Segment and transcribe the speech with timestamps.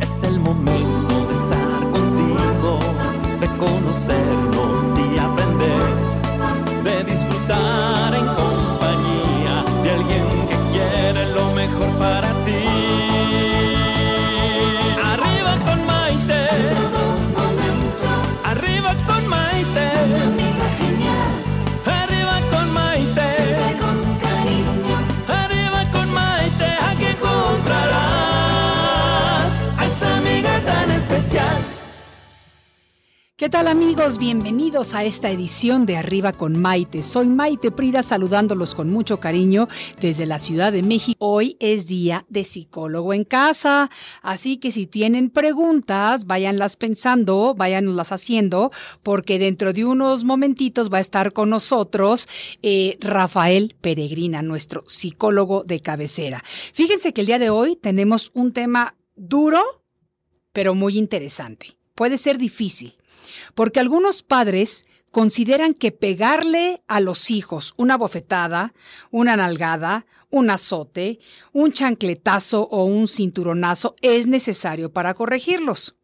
[0.00, 2.78] es el momento de estar contigo,
[3.40, 4.57] de conocernos
[33.38, 34.18] ¿Qué tal amigos?
[34.18, 37.04] Bienvenidos a esta edición de Arriba con Maite.
[37.04, 39.68] Soy Maite Prida saludándolos con mucho cariño
[40.00, 41.24] desde la Ciudad de México.
[41.24, 48.10] Hoy es día de psicólogo en casa, así que si tienen preguntas, váyanlas pensando, váyanlas
[48.10, 48.72] haciendo,
[49.04, 52.26] porque dentro de unos momentitos va a estar con nosotros
[52.62, 56.42] eh, Rafael Peregrina, nuestro psicólogo de cabecera.
[56.72, 59.62] Fíjense que el día de hoy tenemos un tema duro,
[60.52, 61.78] pero muy interesante.
[61.94, 62.97] Puede ser difícil
[63.54, 68.74] porque algunos padres consideran que pegarle a los hijos una bofetada,
[69.10, 71.18] una nalgada, un azote,
[71.52, 75.96] un chancletazo o un cinturonazo es necesario para corregirlos.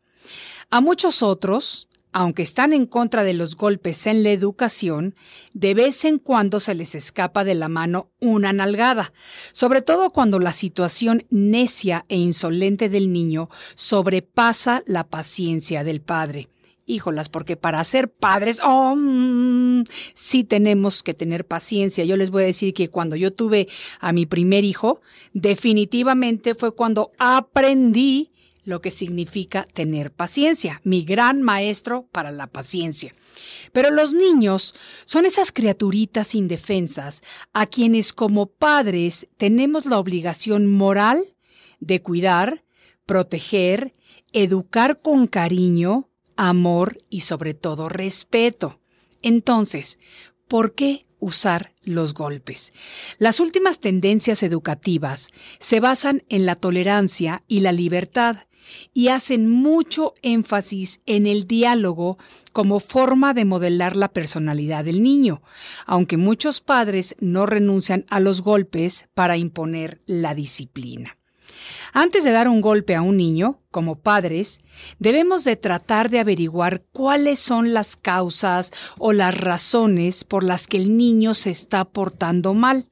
[0.71, 5.15] A muchos otros, aunque están en contra de los golpes en la educación,
[5.53, 9.13] de vez en cuando se les escapa de la mano una nalgada,
[9.53, 16.49] sobre todo cuando la situación necia e insolente del niño sobrepasa la paciencia del padre.
[16.87, 22.05] Híjolas, porque para ser padres, oh, mm, sí tenemos que tener paciencia.
[22.05, 23.69] Yo les voy a decir que cuando yo tuve
[24.01, 25.01] a mi primer hijo,
[25.33, 28.33] definitivamente fue cuando aprendí
[28.65, 33.13] lo que significa tener paciencia, mi gran maestro para la paciencia.
[33.73, 34.75] Pero los niños
[35.05, 41.23] son esas criaturitas indefensas a quienes como padres tenemos la obligación moral
[41.81, 42.65] de cuidar,
[43.07, 43.95] proteger,
[44.33, 48.81] educar con cariño, amor y sobre todo respeto.
[49.23, 49.99] Entonces,
[50.49, 52.73] ¿por qué usar los golpes?
[53.19, 58.47] Las últimas tendencias educativas se basan en la tolerancia y la libertad
[58.93, 62.19] y hacen mucho énfasis en el diálogo
[62.53, 65.43] como forma de modelar la personalidad del niño,
[65.87, 71.19] aunque muchos padres no renuncian a los golpes para imponer la disciplina.
[71.93, 74.61] Antes de dar un golpe a un niño, como padres,
[74.99, 80.77] debemos de tratar de averiguar cuáles son las causas o las razones por las que
[80.77, 82.89] el niño se está portando mal.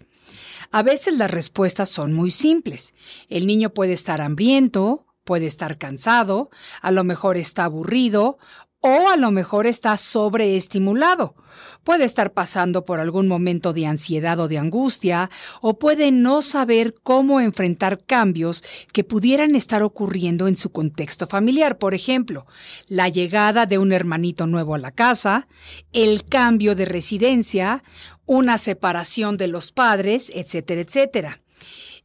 [0.70, 2.94] A veces las respuestas son muy simples.
[3.28, 8.38] El niño puede estar hambriento, puede estar cansado, a lo mejor está aburrido
[8.82, 11.37] o a lo mejor está sobreestimulado.
[11.84, 16.94] Puede estar pasando por algún momento de ansiedad o de angustia, o puede no saber
[17.03, 21.78] cómo enfrentar cambios que pudieran estar ocurriendo en su contexto familiar.
[21.78, 22.47] Por ejemplo,
[22.88, 25.47] la llegada de un hermanito nuevo a la casa,
[25.93, 27.84] el cambio de residencia,
[28.26, 31.41] una separación de los padres, etcétera, etcétera.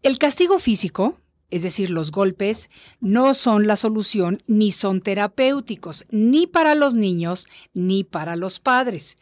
[0.03, 1.17] El castigo físico,
[1.49, 2.69] es decir, los golpes,
[2.99, 9.15] no son la solución ni son terapéuticos, ni para los niños ni para los padres.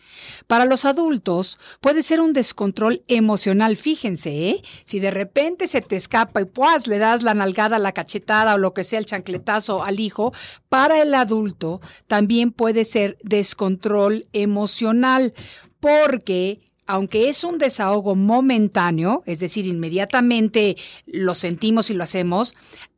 [0.47, 4.63] Para los adultos puede ser un descontrol emocional, fíjense, ¿eh?
[4.85, 8.57] Si de repente se te escapa y pues le das la nalgada, la cachetada o
[8.57, 10.33] lo que sea, el chancletazo al hijo,
[10.67, 15.33] para el adulto también puede ser descontrol emocional,
[15.79, 22.55] porque aunque es un desahogo momentáneo, es decir, inmediatamente lo sentimos y lo hacemos,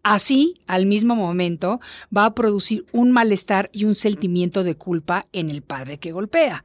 [0.10, 1.82] Así, al mismo momento,
[2.16, 6.64] va a producir un malestar y un sentimiento de culpa en el padre que golpea.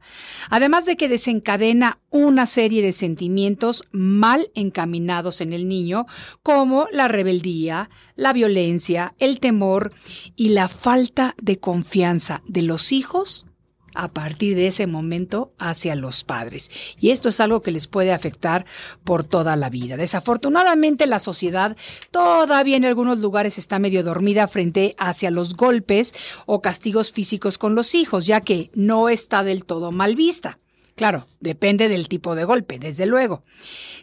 [0.49, 6.05] Además de que desencadena una serie de sentimientos mal encaminados en el niño,
[6.41, 9.91] como la rebeldía, la violencia, el temor
[10.37, 13.45] y la falta de confianza de los hijos
[13.95, 16.71] a partir de ese momento hacia los padres.
[16.99, 18.65] Y esto es algo que les puede afectar
[19.03, 19.97] por toda la vida.
[19.97, 21.77] Desafortunadamente la sociedad
[22.11, 26.13] todavía en algunos lugares está medio dormida frente hacia los golpes
[26.45, 30.59] o castigos físicos con los hijos, ya que no está del todo mal vista.
[30.95, 33.41] Claro, depende del tipo de golpe, desde luego.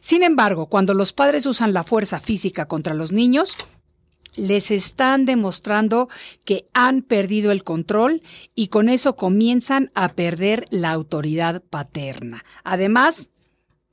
[0.00, 3.56] Sin embargo, cuando los padres usan la fuerza física contra los niños,
[4.40, 6.08] les están demostrando
[6.44, 8.22] que han perdido el control
[8.54, 12.44] y con eso comienzan a perder la autoridad paterna.
[12.64, 13.31] Además,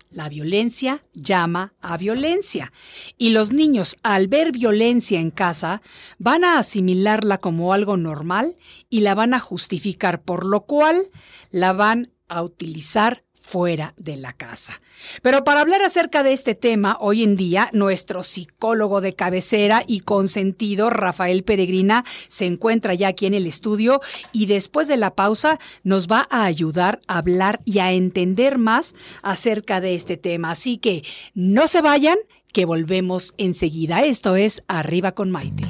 [0.09, 2.71] la violencia llama a violencia
[3.17, 5.81] y los niños al ver violencia en casa
[6.17, 8.55] van a asimilarla como algo normal
[8.89, 11.09] y la van a justificar, por lo cual
[11.51, 14.81] la van a utilizar fuera de la casa.
[15.21, 20.01] Pero para hablar acerca de este tema, hoy en día, nuestro psicólogo de cabecera y
[20.01, 24.01] consentido, Rafael Peregrina, se encuentra ya aquí en el estudio
[24.33, 28.95] y después de la pausa nos va a ayudar a hablar y a entender más
[29.21, 30.51] acerca de este tema.
[30.51, 31.03] Así que
[31.33, 32.17] no se vayan,
[32.51, 34.01] que volvemos enseguida.
[34.01, 35.63] Esto es Arriba con Maite.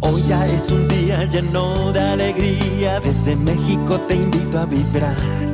[0.00, 5.53] Hoy ya es un día lleno de alegría, desde México te invito a vibrar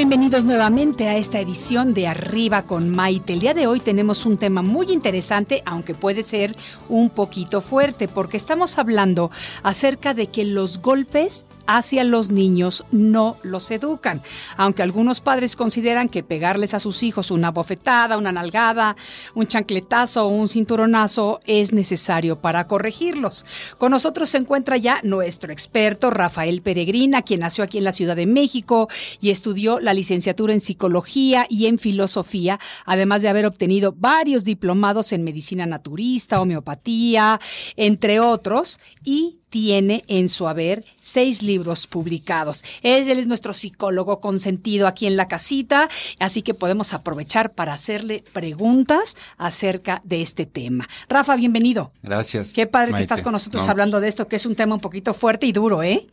[0.00, 3.34] Bienvenidos nuevamente a esta edición de Arriba con Maite.
[3.34, 6.56] El día de hoy tenemos un tema muy interesante, aunque puede ser
[6.88, 9.30] un poquito fuerte, porque estamos hablando
[9.62, 11.44] acerca de que los golpes
[11.76, 14.22] hacia los niños no los educan.
[14.56, 18.96] Aunque algunos padres consideran que pegarles a sus hijos una bofetada, una nalgada,
[19.34, 23.44] un chancletazo o un cinturonazo es necesario para corregirlos.
[23.78, 28.16] Con nosotros se encuentra ya nuestro experto Rafael Peregrina, quien nació aquí en la Ciudad
[28.16, 28.88] de México
[29.20, 35.12] y estudió la licenciatura en psicología y en filosofía, además de haber obtenido varios diplomados
[35.12, 37.40] en medicina naturista, homeopatía,
[37.76, 42.64] entre otros, y tiene en su haber seis libros publicados.
[42.82, 45.88] Él, él es nuestro psicólogo consentido aquí en la casita,
[46.18, 50.88] así que podemos aprovechar para hacerle preguntas acerca de este tema.
[51.08, 51.92] Rafa, bienvenido.
[52.02, 52.54] Gracias.
[52.54, 54.80] Qué padre que estás con nosotros No, hablando de esto, que es un tema un
[54.80, 56.06] poquito fuerte y duro, ¿eh?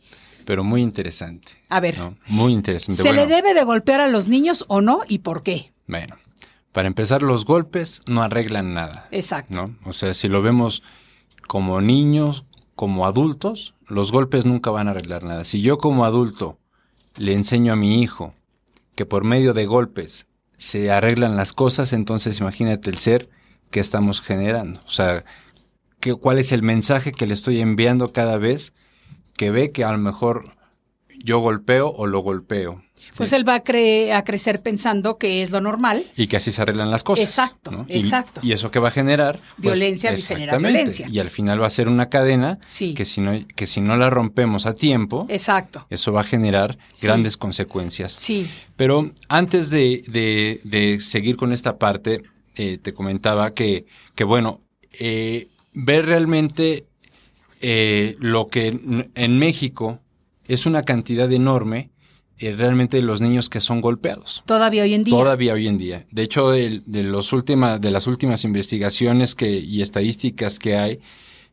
[0.44, 1.52] Pero muy interesante.
[1.68, 2.16] A ver, ¿no?
[2.26, 3.02] Muy interesante.
[3.02, 5.72] ¿se Bueno, le debe de golpear a los niños o no y por qué?
[5.86, 6.16] Bueno,
[6.72, 9.08] para empezar, los golpes no arreglan nada.
[9.10, 9.54] Exacto.
[9.54, 9.76] ¿no?
[9.84, 10.82] O sea, si lo vemos
[11.46, 12.44] como niños,
[12.78, 15.44] como adultos, los golpes nunca van a arreglar nada.
[15.44, 16.60] Si yo como adulto
[17.16, 18.34] le enseño a mi hijo
[18.94, 20.28] que por medio de golpes
[20.58, 23.28] se arreglan las cosas, entonces imagínate el ser
[23.72, 24.80] que estamos generando.
[24.86, 25.24] O sea,
[25.98, 28.72] que, ¿cuál es el mensaje que le estoy enviando cada vez
[29.36, 30.44] que ve que a lo mejor
[31.18, 32.84] yo golpeo o lo golpeo?
[33.16, 33.36] Pues ¿sí?
[33.36, 36.10] él va a, cre- a crecer pensando que es lo normal.
[36.16, 37.24] Y que así se arreglan las cosas.
[37.24, 38.40] Exacto, exacto.
[38.44, 39.40] Y, eso que va a generar.
[39.60, 41.08] pues, Violencia genera violencia.
[41.10, 42.94] Y al final va a ser una cadena Sí.
[42.94, 45.86] que, si no, que si no la rompemos a tiempo, Exacto.
[45.90, 47.06] eso va a generar Sí.
[47.06, 48.12] grandes consecuencias.
[48.12, 48.48] Sí.
[48.76, 52.22] Pero antes de, de- de seguir con esta parte,
[52.56, 54.60] eh, te comentaba que, que bueno,
[55.00, 56.86] eh, ver realmente
[57.60, 59.98] eh, lo que en- en México
[60.46, 61.90] es una cantidad enorme
[62.40, 64.42] realmente de los niños que son golpeados.
[64.46, 65.16] Todavía hoy en día.
[65.16, 66.06] Todavía hoy en día.
[66.10, 71.00] De hecho, de, los última, de las últimas investigaciones que, y estadísticas que hay,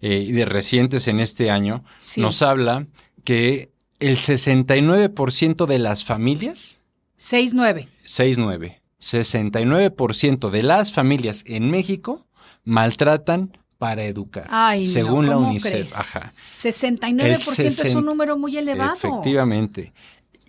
[0.02, 2.22] eh, de recientes en este año, Sí.
[2.22, 2.86] nos habla
[3.24, 6.80] que el 69% de las familias,
[7.18, 7.88] 6-9.
[8.06, 12.26] 6-9, 69% de las familias en México
[12.64, 14.48] maltratan para educar.
[14.50, 15.72] Ay, no, según la ¿cómo UNICEF.
[15.72, 15.96] crees?
[15.96, 16.34] Ajá.
[16.54, 18.96] 69% es un número muy elevado.
[18.96, 19.94] Efectivamente.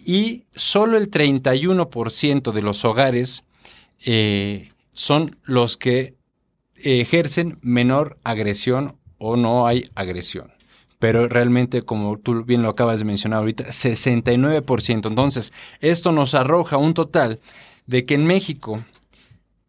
[0.06, 3.42] Y solo el 31% de los hogares
[4.04, 6.14] eh, son los que
[6.76, 10.52] ejercen menor agresión o no hay agresión.
[10.98, 15.08] pero realmente, como tú bien lo acabas de mencionar ahorita, 69%.
[15.08, 17.40] Entonces, esto nos arroja un total
[17.86, 18.82] de que en México,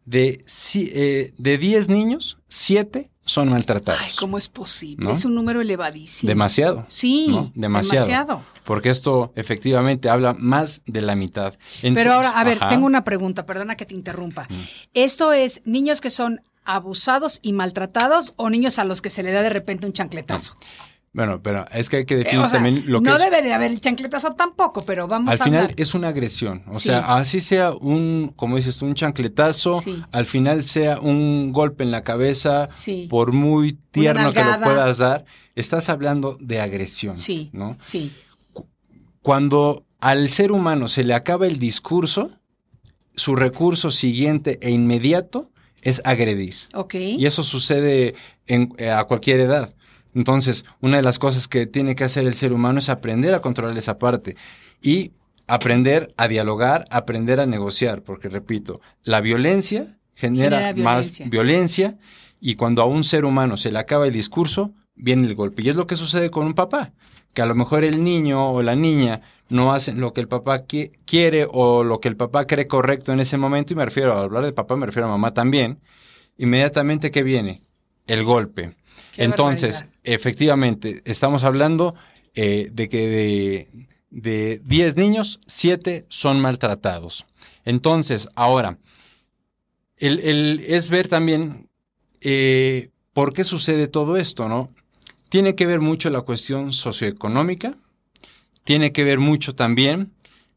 [0.06, 0.42] de,
[0.74, 4.00] eh, de 10 niños, 7 son maltratados.
[4.02, 5.12] Ay, ¿cómo es posible?
[5.12, 6.28] Es un número elevadísimo.
[6.28, 6.86] Demasiado.
[6.88, 8.42] Sí, demasiado.
[8.68, 11.54] Porque esto efectivamente habla más de la mitad.
[11.80, 14.46] Pero ahora, a ver, tengo una pregunta, perdona que te interrumpa.
[14.50, 14.54] Mm.
[14.92, 19.32] ¿Esto es niños que son abusados y maltratados o niños a los que se le
[19.32, 20.54] da de repente un chancletazo?
[21.14, 23.70] Bueno, pero es que hay que eh, definir también lo que no debe de haber
[23.70, 27.40] el chancletazo tampoco, pero vamos al a Al final es una agresión, o sea, así
[27.40, 29.82] sea un, como dices tú, un chancletazo,
[30.12, 32.68] al final sea un golpe en la cabeza,
[33.08, 37.74] por muy tierno que lo puedas dar, estás hablando de agresión, sí, ¿no?
[37.80, 38.12] Sí.
[39.22, 42.30] Cuando al ser humano se le acaba el discurso,
[43.14, 45.50] su recurso siguiente e inmediato
[45.82, 46.54] es agredir.
[47.18, 48.14] Y eso sucede
[48.46, 49.74] en, eh, a cualquier edad.
[50.14, 53.40] Entonces, una de las cosas que tiene que hacer el ser humano es aprender a
[53.40, 54.36] controlar esa parte
[54.82, 55.12] y
[55.46, 61.98] aprender a dialogar, aprender a negociar, porque repito, la violencia genera, más violencia
[62.40, 65.62] y cuando a un ser humano se le acaba el discurso, viene el golpe.
[65.62, 66.92] Y es lo que sucede con un papá,
[67.32, 70.64] que a lo mejor el niño o la niña no hacen lo que el papá
[71.06, 74.22] quiere o lo que el papá cree correcto en ese momento, y me refiero a
[74.22, 75.80] hablar de papá, me refiero a mamá también,
[76.36, 77.62] inmediatamente que viene
[78.06, 78.74] el golpe.
[79.16, 81.94] Entonces, efectivamente, estamos hablando
[82.34, 83.68] eh, de que
[84.10, 87.26] de, 10 niños, 7 son maltratados.
[87.64, 88.78] Entonces, ahora,
[89.96, 91.68] el, es ver también
[92.20, 94.70] eh, por qué sucede todo esto, ¿no?
[95.28, 97.76] Tiene que ver mucho la cuestión socioeconómica,
[98.64, 100.12] tiene que ver mucho también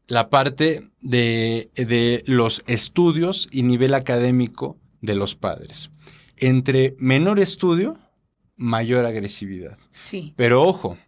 [0.06, 5.90] la parte de, de los estudios y nivel académico de los padres.
[6.36, 7.98] Entre menor estudio,
[8.56, 9.78] mayor agresividad.
[9.94, 10.34] Sí.
[10.36, 10.98] Pero ojo,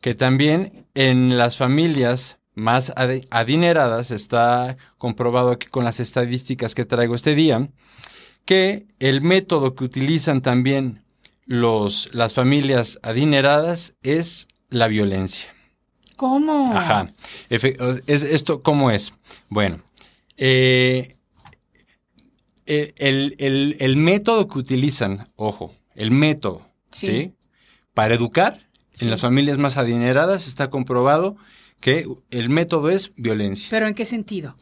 [0.00, 7.14] que también en las familias más adineradas, está comprobado aquí con las estadísticas que traigo
[7.14, 7.68] este día,
[8.44, 11.03] que el método que utilizan también
[11.46, 15.54] los, las familias adineradas es la violencia.
[16.16, 16.72] ¿Cómo?
[16.74, 17.12] Ajá.
[17.48, 17.64] Es,
[18.22, 19.12] ¿Esto cómo es?
[19.48, 19.82] Bueno,
[20.36, 21.16] eh,
[22.66, 27.32] el método que utilizan, ojo, el método Sí.
[27.92, 28.66] Para educar,
[29.00, 31.36] en las familias más adineradas está comprobado
[31.80, 33.68] que el método es violencia.
[33.70, 34.56] ¿Pero en qué sentido?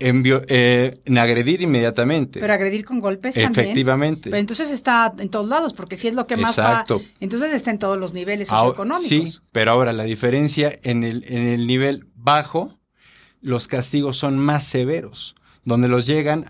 [0.00, 2.38] En, eh, agredir inmediatamente.
[2.38, 3.66] Pero agredir con golpes también.
[3.66, 4.36] Efectivamente.
[4.38, 7.02] Entonces está en todos lados, porque si es lo que más Exacto.
[7.20, 9.08] entonces está en todos los niveles socioeconómicos.
[9.08, 12.78] sí, pero ahora la diferencia en el, en el nivel bajo,
[13.40, 16.46] los castigos son más severos, donde los llegan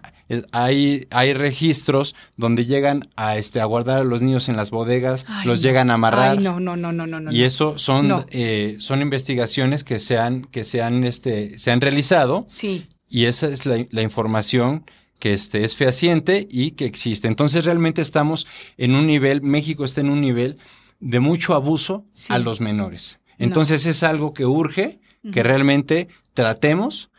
[0.52, 5.26] hay, hay registros donde llegan a, este, a guardar a los niños en las bodegas,
[5.45, 6.33] los llegan a amarrar.
[6.33, 7.33] Ay, no, no, no, no, no.
[7.33, 11.81] Y eso son, eh, son investigaciones que se han, que se han, este, se han
[11.81, 12.45] realizado.
[12.49, 12.88] Sí.
[13.09, 14.85] Y esa es la, la información
[15.19, 17.29] que este, es fehaciente y que existe.
[17.29, 18.47] Entonces realmente estamos
[18.77, 20.59] en un nivel, México está en un nivel
[21.00, 23.19] de mucho abuso a los menores.
[23.38, 25.00] Entonces es algo que urge
[25.33, 27.11] que realmente tratemos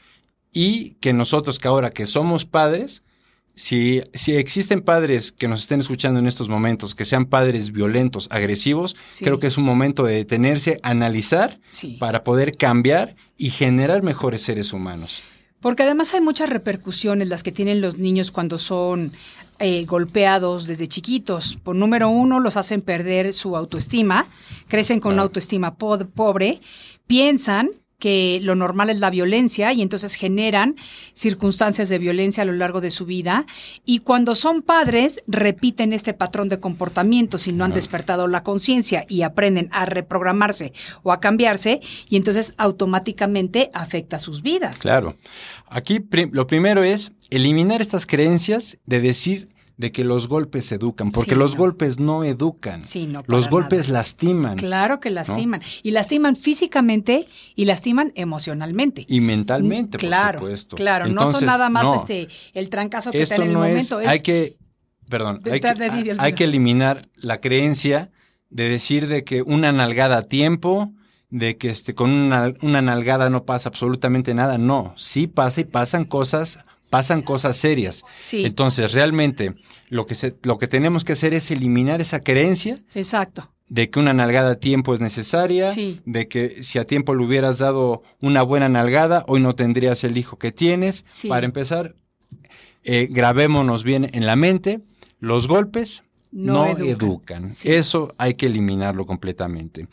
[0.52, 3.04] y que nosotros que ahora que somos padres,
[3.56, 8.28] si, si existen padres que nos estén escuchando en estos momentos, que sean padres violentos,
[8.32, 11.60] agresivos, creo que es un momento de detenerse, analizar
[12.00, 15.22] para poder cambiar y generar mejores seres humanos.
[15.62, 19.12] Porque además hay muchas repercusiones las que tienen los niños cuando son
[19.60, 21.58] eh, golpeados desde chiquitos.
[21.62, 24.26] Por número uno, los hacen perder su autoestima,
[24.68, 26.62] crecen con una autoestima pobre,
[27.08, 30.76] piensan que lo normal es la violencia y entonces generan
[31.14, 33.46] circunstancias de violencia a lo largo de su vida
[33.86, 39.06] y cuando son padres repiten este patrón de comportamiento si no han despertado la conciencia
[39.08, 44.80] y aprenden a reprogramarse o a cambiarse y entonces automáticamente afecta sus vidas.
[44.80, 45.16] Claro.
[45.68, 46.00] Aquí
[46.32, 51.56] lo primero es eliminar estas creencias de decir de que los golpes educan, porque los
[51.56, 52.86] golpes no educan.
[52.86, 54.58] Sí, no los golpes lastiman.
[54.58, 55.62] Claro que lastiman.
[55.84, 59.06] Y lastiman físicamente y lastiman emocionalmente.
[59.08, 60.76] Y mentalmente, claro, por supuesto.
[60.76, 64.00] Claro, no son nada más este el trancazo que está en el momento.
[64.06, 64.58] hay que,
[65.08, 68.12] perdón, hay que, hay que eliminar la creencia
[68.50, 70.92] de decir de que una nalgada a tiempo,
[71.30, 74.58] de que este, con una, una nalgada no pasa absolutamente nada.
[74.58, 78.04] No, sí pasa y pasan cosas pasan cosas serias.
[78.32, 79.56] Entonces, realmente
[79.90, 82.80] lo que, se, lo que tenemos que hacer es eliminar esa creencia.
[82.96, 83.52] Exacto.
[83.68, 85.72] De que una nalgada a tiempo es necesaria,
[86.06, 90.18] de que si a tiempo le hubieras dado una buena nalgada, hoy no tendrías el
[90.18, 91.06] hijo que tienes.
[91.28, 91.96] Para empezar,
[92.84, 94.82] eh, grabémonos bien en la mente,
[95.20, 97.52] los golpes no, educan.
[97.64, 99.88] Eso hay que eliminarlo completamente.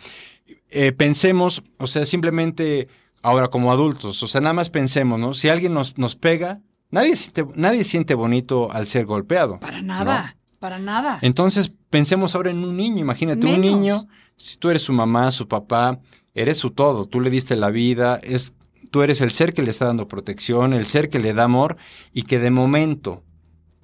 [0.71, 2.89] Eh, pensemos, o sea, simplemente
[3.23, 5.35] ahora como adultos, o sea, nada más pensemos, ¿no?
[5.35, 9.59] Si alguien nos, nos pega, nadie siente, nadie siente bonito al ser golpeado.
[9.61, 11.19] Para nada, para nada.
[11.23, 15.49] Entonces, pensemos ahora en un niño, imagínate, un niño, si tú eres su mamá, su
[15.49, 16.01] papá,
[16.35, 18.53] eres su todo, tú le diste la vida, es,
[18.91, 21.77] tú eres el ser que le está dando protección, el ser que le da amor
[22.13, 23.23] y que de momento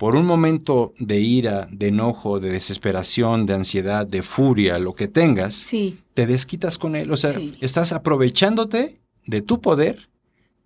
[0.03, 5.07] por un momento de ira, de enojo, de desesperación, de ansiedad, de furia, lo que
[5.07, 5.71] tengas,
[6.15, 7.13] te desquitas con él.
[7.13, 10.09] O sea, estás aprovechándote de tu poder,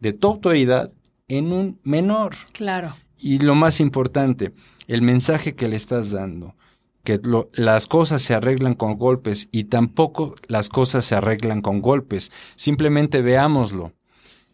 [0.00, 0.90] de tu autoridad
[1.28, 2.34] en un menor.
[2.52, 2.96] Claro.
[3.18, 4.52] Y lo más importante,
[4.86, 6.54] el mensaje que le estás dando,
[7.02, 7.20] que
[7.54, 12.30] las cosas se arreglan con golpes y tampoco las cosas se arreglan con golpes.
[12.56, 13.92] Simplemente veámoslo.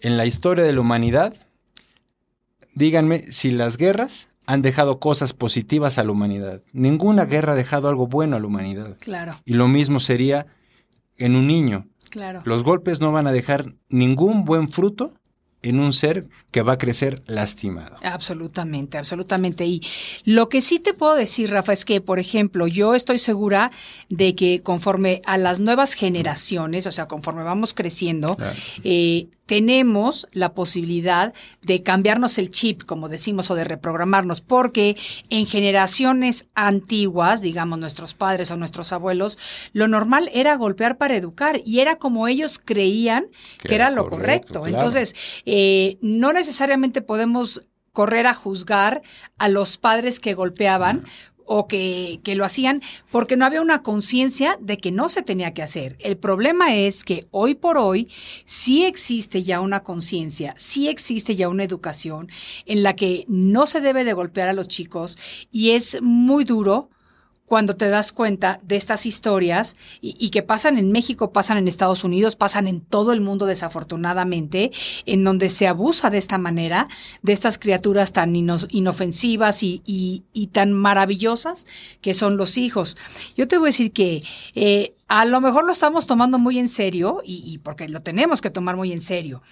[0.00, 1.35] En la historia de la humanidad,
[2.75, 6.62] díganme si las guerras han dejado cosas positivas a la humanidad.
[6.73, 8.97] Ninguna guerra ha dejado algo bueno a la humanidad.
[8.99, 9.33] Claro.
[9.45, 10.47] Y lo mismo sería
[11.17, 11.87] en un niño.
[12.11, 12.43] Claro.
[12.45, 15.14] Los golpes no van a dejar ningún buen fruto
[15.62, 17.97] en un ser que va a crecer lastimado.
[18.02, 19.64] Absolutamente, absolutamente.
[19.64, 19.83] Y
[20.25, 23.71] lo que sí te puedo decir, Rafa, es que, por ejemplo, yo estoy segura
[24.09, 28.37] de que conforme a las nuevas generaciones, o sea, conforme vamos creciendo,
[28.85, 34.97] eh, tenemos la posibilidad de cambiarnos el chip, como decimos, o de reprogramarnos, porque
[35.31, 39.39] en generaciones antiguas, digamos nuestros padres o nuestros abuelos,
[39.73, 43.27] lo normal era golpear para educar y era como ellos creían
[43.59, 44.67] que, era, lo correcto.
[44.67, 49.03] Entonces, eh, no necesariamente podemos correr a juzgar
[49.39, 51.05] a los padres que golpeaban,
[51.47, 55.55] o que, que, lo hacían porque no había una conciencia de que no se tenía
[55.55, 55.97] que hacer.
[56.01, 58.09] El problema es que hoy por hoy
[58.45, 62.29] sí existe ya una conciencia, sí existe ya una educación
[62.67, 65.19] en la que no se debe de golpear a los chicos
[65.51, 66.91] y es muy duro
[67.53, 72.03] cuando te das cuenta de estas historias y, que pasan en México, pasan en Estados
[72.03, 74.71] Unidos, pasan en todo el mundo desafortunadamente,
[75.05, 76.89] en donde se abusa de esta manera
[77.21, 81.67] de estas criaturas tan inofensivas y, tan maravillosas
[82.01, 82.97] que son los hijos.
[83.37, 84.23] Yo te voy a decir que
[84.55, 88.49] eh, a lo mejor lo estamos tomando muy en serio y porque lo tenemos que
[88.49, 89.43] tomar muy en serio,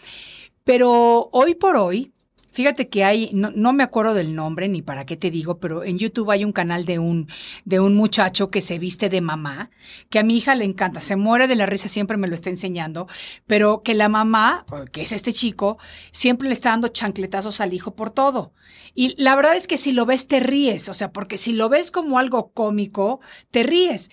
[0.64, 2.12] pero hoy por hoy
[2.52, 5.98] Fíjate que hay, no, me acuerdo del nombre ni para qué te digo, pero en
[5.98, 7.28] YouTube hay un canal de un,
[7.64, 9.70] de un muchacho que se viste de mamá,
[10.08, 12.50] que a mi hija le encanta, se muere de la risa, siempre me lo está
[12.50, 13.06] enseñando,
[13.46, 15.78] pero que la mamá, que es este chico,
[16.10, 18.52] siempre le está dando chancletazos al hijo por todo.
[18.94, 21.68] Y la verdad es que si lo ves te ríes, o sea, porque si lo
[21.68, 24.10] ves como algo cómico, te ríes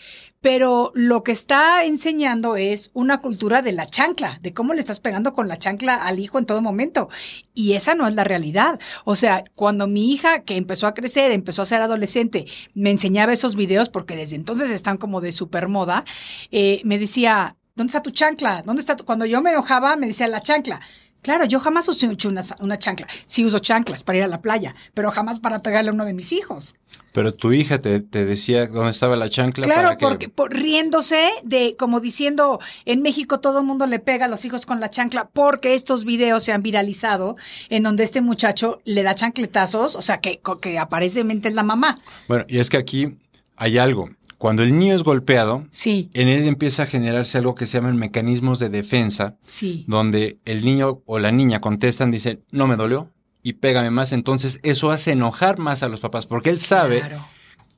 [0.47, 5.01] pero lo que está enseñando es una cultura de la chancla, de cómo le estás
[5.01, 7.09] pegando con la chancla al hijo en todo momento.
[7.53, 8.79] Y esa no es la realidad.
[9.03, 13.33] O sea, cuando mi hija, que empezó a crecer, empezó a ser adolescente, me enseñaba
[13.33, 16.05] esos videos, porque desde entonces están como de super moda,
[16.49, 18.61] eh, me decía, ¿dónde está tu chancla?
[18.61, 20.79] ¿Dónde está Cuando yo me enojaba, me decía la chancla.
[21.27, 23.05] Claro, yo jamás uso una, una, chancla.
[23.25, 26.13] Sí uso chanclas para ir a la playa, pero jamás para pegarle a uno de
[26.13, 26.75] mis hijos.
[27.11, 29.65] Pero tu hija te, decía dónde estaba la chancla.
[29.65, 34.45] Claro, porque riéndose de, como diciendo, en México todo el mundo le pega a los
[34.45, 37.35] hijos con la chancla porque estos videos se han viralizado
[37.67, 41.99] en donde este muchacho le da chancletazos, o sea, que, que aparentemente es la mamá.
[42.29, 43.17] Bueno, y es que aquí
[43.57, 44.09] hay algo.
[44.37, 46.11] Cuando el niño es golpeado, sí.
[46.13, 49.83] en él empieza a generarse algo que se llaman mecanismos de defensa, sí.
[49.87, 54.11] donde el niño o la niña contestan, dicen, no me dolió y pégame más.
[54.11, 57.01] Entonces eso hace enojar más a los papás porque él sabe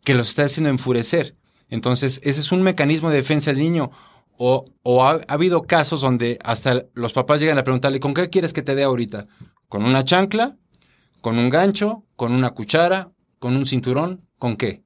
[0.04, 1.36] que los está haciendo enfurecer.
[1.70, 3.92] Entonces ese es un mecanismo de defensa del niño.
[4.42, 8.52] O, o ha, habido casos donde hasta los papás llegan a preguntarle, ¿con qué quieres
[8.54, 9.28] que te dé ahorita?
[9.68, 10.58] ¿Con una chancla?
[11.22, 12.04] ¿Con un gancho?
[12.16, 13.12] ¿Con una cuchara?
[13.38, 14.24] ¿Con un cinturón?
[14.38, 14.84] ¿Con qué?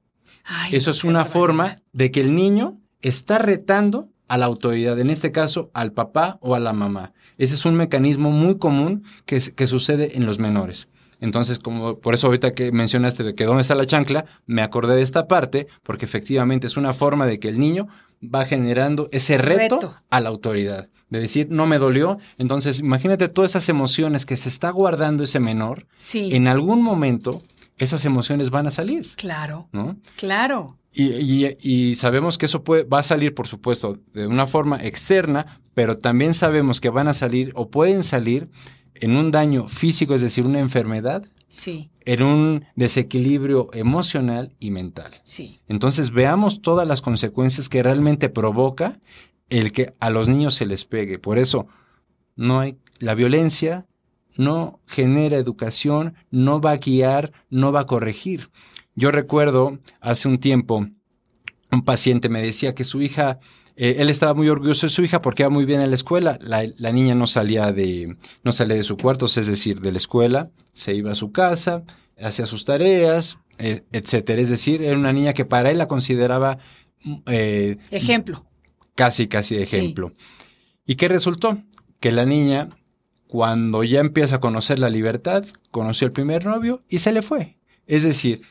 [0.72, 5.32] Eso es una forma de que el niño está retando a la autoridad, en este
[5.32, 7.12] caso al papá o a la mamá.
[7.38, 10.86] Ese es un mecanismo muy común que, que sucede en los menores.
[11.20, 14.96] Entonces, como por eso ahorita que mencionaste de que dónde está la chancla, me acordé
[14.96, 17.88] de esta parte, porque efectivamente es una forma de que el niño
[18.22, 22.18] va generando ese reto, a la autoridad, de decir, no me dolió.
[22.38, 25.86] Entonces, imagínate todas esas emociones que se está guardando ese menor.
[25.96, 26.28] Sí.
[26.32, 27.42] En algún momento
[27.78, 29.08] esas emociones van a salir.
[29.16, 29.68] Claro.
[29.72, 29.96] ¿No?
[30.16, 30.78] Claro.
[30.96, 35.98] Y, sabemos que eso puede, va a salir, por supuesto, de una forma externa, pero
[35.98, 38.48] también sabemos que van a salir o pueden salir
[38.94, 41.90] en un daño físico, es decir, una enfermedad, sí.
[42.04, 45.10] en un desequilibrio emocional y mental.
[45.24, 45.58] Sí.
[45.66, 49.00] Entonces veamos todas las consecuencias que realmente provoca
[49.50, 51.18] el que a los niños se les pegue.
[51.18, 51.66] Por eso
[52.36, 53.86] no hay la violencia
[54.36, 58.50] no genera educación, no va a guiar, no va a corregir.
[58.94, 60.86] Yo recuerdo hace un tiempo,
[61.70, 63.40] un paciente me decía que su hija,
[63.76, 66.38] eh, él estaba muy orgulloso de su hija porque iba muy bien en la escuela.
[66.40, 69.98] La, la, niña no salía de, no salía de su cuarto, es decir, de la
[69.98, 71.82] escuela, se iba a su casa,
[72.20, 74.40] hacía sus tareas, eh, etcétera.
[74.40, 76.58] Es decir, era una niña que para él la consideraba
[77.26, 78.44] eh, ejemplo.
[78.94, 80.10] Casi, casi ejemplo.
[80.10, 80.16] Sí.
[80.86, 81.58] ¿Y qué resultó?
[82.00, 82.68] Que la niña,
[83.26, 87.56] cuando ya empieza a conocer la libertad, conoció el primer novio y se le fue.
[87.86, 88.42] Es decir,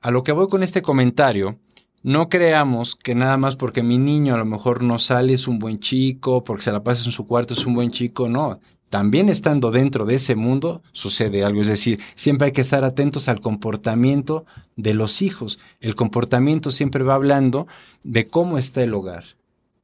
[0.00, 1.58] a lo que voy con este comentario,
[2.02, 5.58] no creamos que nada más porque mi niño a lo mejor no sale es un
[5.58, 8.58] buen chico, porque se la pasa en su cuarto es un buen chico, no.
[8.88, 13.28] También estando dentro de ese mundo sucede algo, es decir, siempre hay que estar atentos
[13.28, 15.60] al comportamiento de los hijos.
[15.80, 17.68] El comportamiento siempre va hablando
[18.02, 19.24] de cómo está el hogar,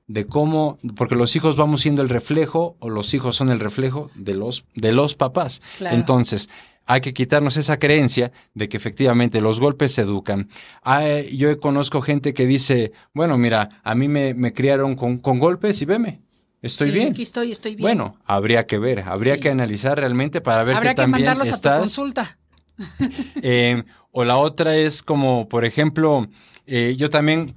[0.07, 4.11] de cómo, porque los hijos vamos siendo el reflejo o los hijos son el reflejo
[4.15, 5.63] de los, de los papás.
[5.79, 5.97] Claro.
[5.97, 6.49] Entonces,
[6.87, 10.49] hay que quitarnos esa creencia de que efectivamente los golpes se educan.
[10.83, 15.41] Hay, yo conozco gente que dice, bueno, mira, a mí me, me criaron con, con,
[15.41, 16.21] golpes y veme.
[16.63, 17.11] Estoy sí, bien.
[17.11, 17.83] Aquí estoy, estoy bien.
[17.83, 19.41] Bueno, habría que ver, habría sí.
[19.41, 21.73] que analizar realmente para ver habría que, también mandarlos estás.
[21.73, 22.39] a tu consulta.
[23.43, 26.29] eh, o la otra es como, por ejemplo,
[26.67, 27.55] eh, yo también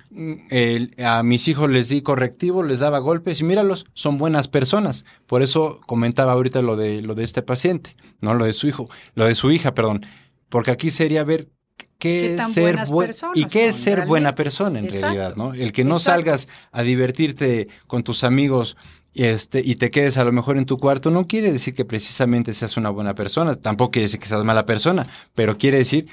[0.52, 5.04] eh, a mis hijos les di correctivo, les daba golpes y míralos, son buenas personas.
[5.26, 8.88] Por eso comentaba ahorita lo de lo de este paciente, no lo de su hijo,
[9.16, 10.06] lo de su hija, perdón,
[10.50, 11.50] porque aquí sería ver
[11.98, 14.10] qué, ¿Qué es ser buen y qué es ser realmente?
[14.10, 15.06] buena persona en Exacto.
[15.08, 15.54] realidad, ¿no?
[15.54, 16.22] El que no Exacto.
[16.22, 18.78] salgas a divertirte con tus amigos
[19.16, 22.54] este, y te quedes a lo mejor en tu cuarto, no quiere decir que precisamente
[22.54, 26.08] seas una buena persona, tampoco quiere decir que seas mala persona, pero quiere decir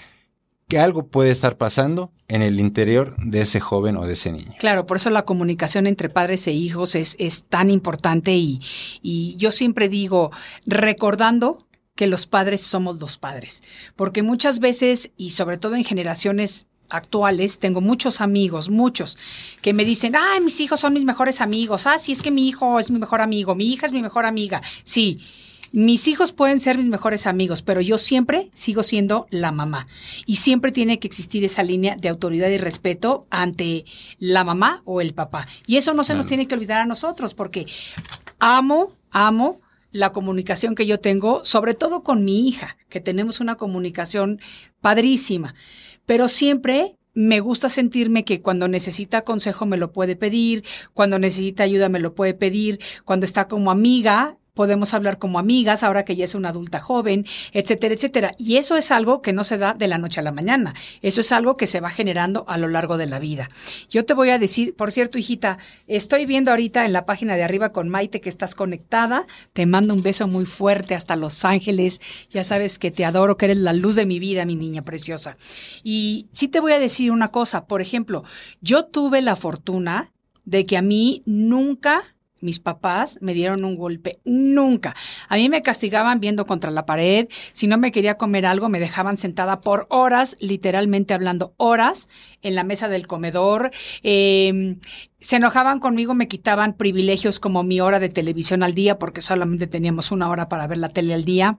[0.68, 4.52] que algo puede estar pasando en el interior de ese joven o de ese niño.
[4.58, 8.60] Claro, por eso la comunicación entre padres e hijos es, es tan importante y,
[9.00, 10.32] y yo siempre digo,
[10.66, 13.62] recordando que los padres somos los padres,
[13.94, 19.16] porque muchas veces, y sobre todo en generaciones actuales, tengo muchos amigos, muchos,
[19.62, 22.48] que me dicen, ay, mis hijos son mis mejores amigos, ah, sí, es que mi
[22.48, 25.20] hijo es mi mejor amigo, mi hija es mi mejor amiga, sí.
[25.72, 29.86] Mis hijos pueden ser mis mejores amigos, pero yo siempre sigo siendo la mamá.
[30.26, 33.84] Y siempre tiene que existir esa línea de autoridad y respeto ante
[34.18, 35.46] la mamá o el papá.
[35.66, 36.18] Y eso no se Claro.
[36.18, 37.66] nos tiene que olvidar a nosotros, porque
[38.38, 39.60] amo, amo
[39.92, 44.40] la comunicación que yo tengo, sobre todo con mi hija, que tenemos una comunicación
[44.80, 45.54] padrísima.
[46.04, 51.62] Pero siempre me gusta sentirme que cuando necesita consejo me lo puede pedir, cuando necesita
[51.62, 56.16] ayuda me lo puede pedir, cuando está como amiga podemos hablar como amigas, ahora que
[56.16, 58.34] ya es una adulta joven, etcétera, etcétera.
[58.38, 60.74] Y eso es algo que no se da de la noche a la mañana.
[61.02, 63.50] Eso es algo que se va generando a lo largo de la vida.
[63.90, 67.44] Yo te voy a decir, por cierto, hijita, estoy viendo ahorita en la página de
[67.44, 69.26] arriba con Maite que estás conectada.
[69.52, 72.00] Te mando un beso muy fuerte hasta Los Ángeles.
[72.30, 75.36] Ya sabes que te adoro, que eres la luz de mi vida, mi niña preciosa.
[75.84, 77.66] Y sí te voy a decir una cosa.
[77.66, 78.24] Por ejemplo,
[78.62, 80.12] yo tuve la fortuna
[80.46, 84.94] de que a mí nunca mis papás me dieron un golpe, nunca.
[85.28, 88.80] A mí me castigaban viendo contra la pared, si no me quería comer algo me
[88.80, 92.08] dejaban sentada por horas, literalmente hablando horas,
[92.42, 93.70] en la mesa del comedor.
[94.02, 94.76] Eh,
[95.20, 99.66] se enojaban conmigo, me quitaban privilegios como mi hora de televisión al día, porque solamente
[99.66, 101.58] teníamos una hora para ver la tele al día,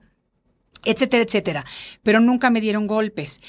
[0.84, 1.64] etcétera, etcétera.
[2.02, 3.40] Pero nunca me dieron golpes.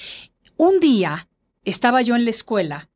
[0.58, 1.30] Un día
[1.64, 2.90] estaba yo en la escuela,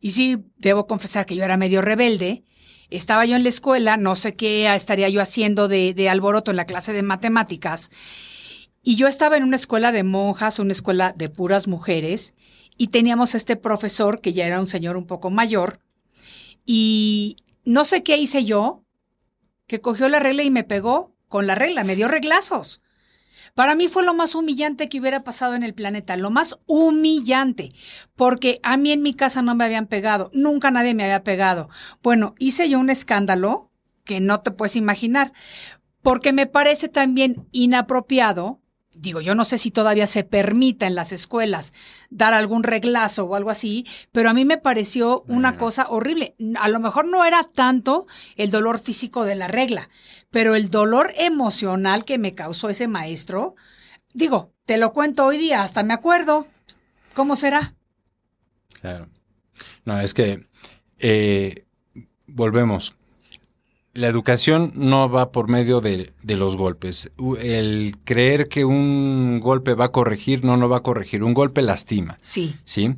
[0.00, 2.44] y sí, debo confesar que yo era medio rebelde,
[2.90, 6.66] estaba yo en la escuela, no sé qué estaría yo haciendo de, alboroto en la
[6.66, 7.90] clase de matemáticas,
[8.82, 12.34] y yo estaba en una escuela de monjas, una escuela de puras mujeres,
[12.76, 15.80] y teníamos este profesor que ya era un señor un poco mayor,
[16.64, 18.82] y no sé qué hice yo,
[19.66, 22.80] que cogió la regla y me pegó con la regla, me dio reglazos.
[23.56, 27.72] Para mí fue lo más humillante que hubiera pasado en el planeta, lo más humillante,
[28.14, 31.70] porque a mí en mi casa no me habían pegado, nunca nadie me había pegado.
[32.02, 33.70] Bueno, hice yo un escándalo
[34.04, 35.32] que no te puedes imaginar,
[36.02, 38.60] porque me parece también inapropiado,
[38.98, 41.72] digo, yo no sé si todavía se permita en las escuelas
[42.10, 46.34] dar algún reglazo o algo así, pero a mí me pareció una cosa horrible.
[46.58, 48.06] A lo mejor no era tanto
[48.36, 49.88] el dolor físico de la regla,
[50.30, 53.54] pero el dolor emocional que me causó ese maestro,
[54.12, 56.46] digo, te lo cuento hoy día, hasta me acuerdo.
[57.14, 57.74] ¿Cómo será?
[58.80, 59.08] Claro.
[59.84, 60.46] No, es que
[60.98, 61.64] eh,
[62.26, 62.96] volvemos.
[63.96, 67.10] La educación no va por medio de, de, los golpes.
[67.40, 71.22] El creer que un golpe va a corregir, no, no va a corregir.
[71.24, 72.18] Un golpe lastima.
[72.20, 72.56] Sí.
[72.64, 72.96] Sí.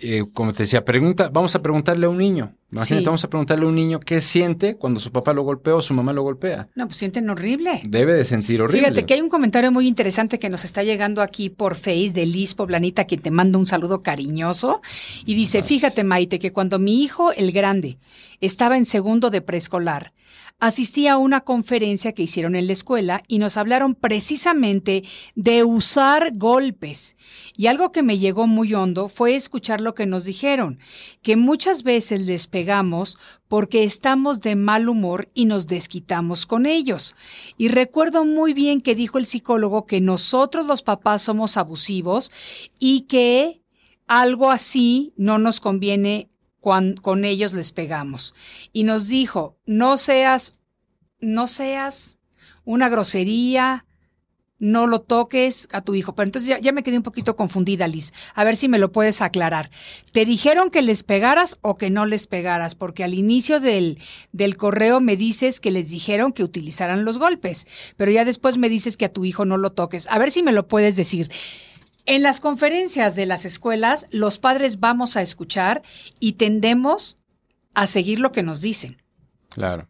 [0.00, 2.54] Eh, como te decía, pregunta, vamos a preguntarle a un niño.
[2.70, 3.06] Imagínate, Sí.
[3.06, 5.92] vamos a preguntarle a un niño qué siente cuando su papá lo golpea o su
[5.94, 6.68] mamá lo golpea.
[6.76, 7.80] No, pues sienten horrible.
[7.84, 8.80] Debe de sentir horrible.
[8.88, 12.26] Fíjate que hay un comentario muy interesante que nos está llegando aquí por Face de
[12.26, 14.82] Liz Poblanita, quien te manda un saludo cariñoso.
[15.24, 17.98] Y dice, fíjate Maite, que cuando mi hijo, el grande,
[18.40, 20.12] estaba en segundo de preescolar,
[20.58, 25.04] asistí a una conferencia que hicieron en la escuela y nos hablaron precisamente
[25.36, 27.16] de usar golpes.
[27.56, 30.78] Y algo que me llegó muy hondo fue escuchar lo que nos dijeron,
[31.22, 37.14] que muchas veces les pegamos porque estamos de mal humor y nos desquitamos con ellos.
[37.56, 42.32] Y recuerdo muy bien que dijo el psicólogo que nosotros los papás somos abusivos
[42.80, 43.62] y que
[44.08, 48.34] algo así no nos conviene cuando con ellos les pegamos.
[48.72, 50.58] Y nos dijo, no seas,
[51.20, 52.18] no seas
[52.64, 53.86] una grosería,
[54.58, 56.14] no lo toques a tu hijo.
[56.14, 58.12] Pero entonces ya, ya me quedé un poquito confundida, Liz.
[58.34, 59.70] A ver si me lo puedes aclarar.
[60.12, 62.74] ¿Te dijeron que les pegaras o que no les pegaras?
[62.74, 63.98] Porque al inicio del,
[64.32, 67.66] del correo me dices que les dijeron que utilizaran los golpes,
[67.96, 70.06] pero ya después me dices que a tu hijo no lo toques.
[70.08, 71.30] A ver si me lo puedes decir.
[72.08, 75.82] En las conferencias de las escuelas, los padres vamos a escuchar
[76.18, 77.18] y tendemos
[77.74, 78.96] a seguir lo que nos dicen.
[79.50, 79.88] Claro.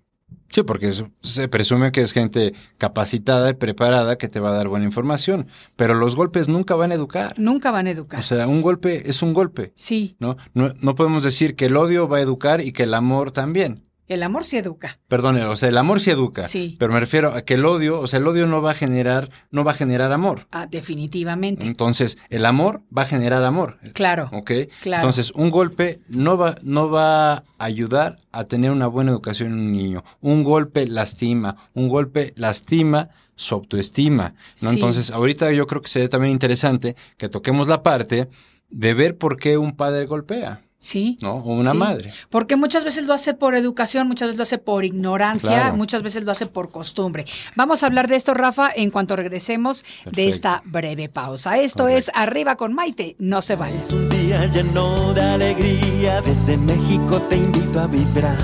[0.49, 4.67] Sí, porque se presume que es gente capacitada y preparada que te va a dar
[4.67, 7.39] buena información, pero los golpes nunca van a educar.
[7.39, 8.19] Nunca van a educar.
[8.19, 10.37] O sea, un golpe es un golpe, sí, ¿no?
[10.55, 13.88] No, no podemos decir que el odio va a educar y que el amor también.
[14.09, 14.99] El amor sí educa.
[15.09, 16.77] Perdón, o sea, el amor sí educa, Sí.
[16.79, 19.31] pero me refiero a que el odio, o sea, el odio no va a generar,
[19.51, 20.47] no va a generar amor.
[20.51, 21.65] Ah, definitivamente.
[21.67, 23.79] Entonces, el amor va a generar amor.
[23.93, 24.29] Claro.
[24.33, 24.51] ¿Ok?
[24.81, 25.03] Claro.
[25.03, 29.59] Entonces, un golpe no va, no va a ayudar a tener una buena educación en
[29.59, 30.05] un niño.
[30.21, 34.35] Un golpe lastima, un golpe lastima su autoestima.
[34.63, 34.71] ¿no?
[34.71, 34.75] Sí.
[34.75, 38.29] Entonces, ahorita yo creo que sería también interesante que toquemos la parte
[38.71, 41.17] de ver por qué un padre golpea, Sí.
[41.21, 41.35] ¿no?
[41.35, 41.77] O una Sí.
[41.77, 42.13] madre.
[42.31, 45.77] Porque muchas veces lo hace por educación, muchas veces lo hace por ignorancia, Claro.
[45.77, 47.25] muchas veces lo hace por costumbre.
[47.57, 50.31] Vamos a hablar de esto, Rafa, en cuanto regresemos de Perfecto.
[50.31, 51.59] esta breve pausa.
[51.59, 51.99] Esto Correcto.
[51.99, 53.77] es Arriba con Maite, no se vale.
[53.77, 58.39] Es un día lleno de alegría, desde México te invito a vibrar.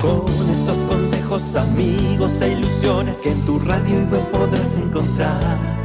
[0.00, 5.83] Con estos consejos, amigos e ilusiones que en tu radio y web podrás encontrar.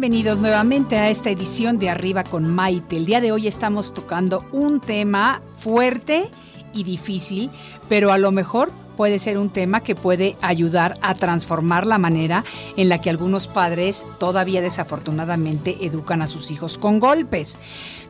[0.00, 2.96] Bienvenidos nuevamente a esta edición de Arriba con Maite.
[2.96, 6.30] El día de hoy estamos tocando un tema fuerte
[6.72, 7.50] y difícil,
[7.88, 12.44] pero a lo mejor puede ser un tema que puede ayudar a transformar la manera
[12.76, 17.58] en la que algunos padres todavía desafortunadamente educan a sus hijos con golpes.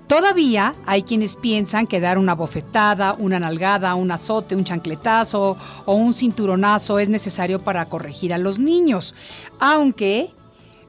[0.07, 5.95] Todavía hay quienes piensan que dar una bofetada, una nalgada, un azote, un chancletazo o
[5.95, 9.15] un cinturonazo es necesario para corregir a los niños,
[9.59, 10.35] aunque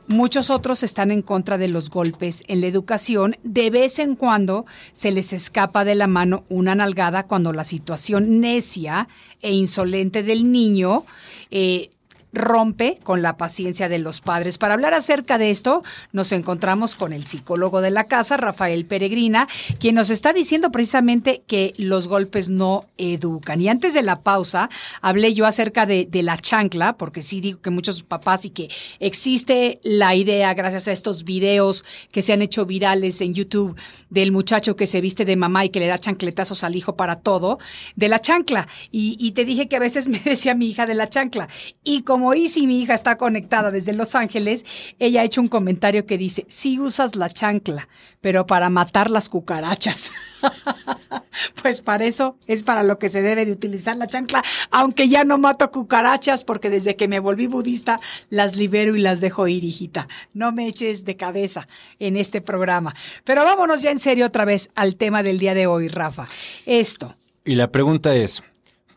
[0.09, 3.37] Muchos otros están en contra de los golpes en la educación.
[3.43, 8.39] De vez en cuando se les escapa de la mano una nalgada cuando la situación
[8.39, 9.07] necia
[9.43, 11.05] e insolente del niño
[11.51, 11.91] eh,
[12.33, 14.57] rompe con la paciencia de los padres.
[14.57, 19.47] Para hablar acerca de esto, nos encontramos con el psicólogo de la casa, Rafael Peregrina,
[19.79, 23.61] quien nos está diciendo precisamente que los golpes no educan.
[23.61, 24.69] Y antes de la pausa,
[25.01, 28.69] hablé yo acerca de, de la chancla, porque sí digo que muchos papás y que
[28.99, 33.75] existe la idea, gracias a estos videos que se han hecho virales en YouTube,
[34.09, 37.17] del muchacho que se viste de mamá y que le da chancletazos al hijo para
[37.17, 37.59] todo,
[37.95, 38.67] de la chancla.
[38.91, 41.49] Y, y te dije que a veces me decía mi hija de la chancla.
[41.83, 44.65] Y como Isi, mi hija, está conectada desde Los Ángeles,
[44.99, 47.87] ella ha hecho un comentario que dice, sí usas la chancla,
[48.19, 50.11] pero para matar las cucarachas.
[51.61, 55.23] pues para eso es para lo que se debe de utilizar la chancla, aunque ya
[55.23, 59.63] no mato cucarachas porque desde que me volví budista las libero y las dejo ir,
[59.63, 60.09] hijita.
[60.33, 62.97] No me eches de cabeza en este programa.
[63.23, 66.27] Pero vámonos ya en serio otra vez al tema del día de hoy, Rafa.
[66.65, 68.43] Esto, Y la pregunta es,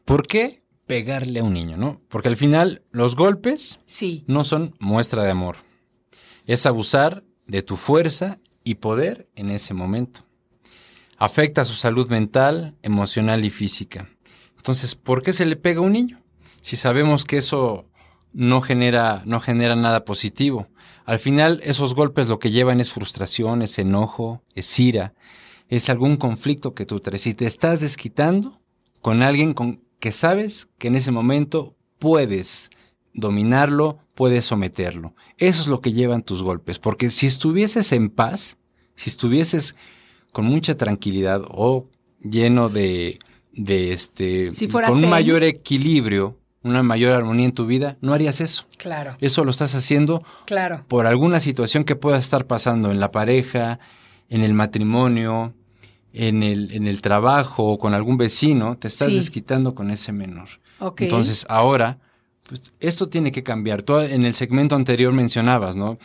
[0.05, 2.01] ¿por qué pegarle a un niño, no?
[2.09, 5.57] Porque al final los golpes sí, no son muestra de amor.
[6.47, 10.25] Es abusar de tu fuerza y poder en ese momento.
[11.19, 14.09] Afecta su salud mental, emocional y física.
[14.57, 16.23] Entonces, ¿por qué se le pega a un niño?
[16.61, 17.89] Si sabemos que eso
[18.33, 20.69] no genera, no genera nada positivo.
[21.05, 25.15] Al final, esos golpes lo que llevan es frustración, es enojo, es ira,
[25.69, 27.27] es algún conflicto que tú traes.
[27.27, 28.61] Y te estás desquitando
[29.01, 32.71] con alguien con que sabes que en ese momento puedes
[33.15, 35.15] dominarlo, puedes someterlo.
[35.39, 36.81] Eso es lo que llevan tus golpes.
[36.81, 38.57] Porque si estuvieses en paz,
[38.97, 39.77] si estuvieses
[40.33, 41.89] con mucha tranquilidad o
[42.19, 43.21] lleno de,
[43.53, 48.65] de este, con un mayor equilibrio, una mayor armonía en tu vida, no harías eso.
[48.79, 49.17] Claro.
[49.21, 50.85] Eso lo estás haciendo claro.
[50.89, 53.79] por alguna situación que pueda estar pasando en la pareja,
[54.29, 55.55] en el matrimonio,
[56.13, 60.49] en el, en el trabajo o con algún vecino, te estás desquitando con ese menor.
[60.99, 61.99] Entonces, ahora,
[62.49, 63.83] pues, esto tiene que cambiar.
[63.83, 65.99] Tú en el segmento anterior mencionabas, ¿no?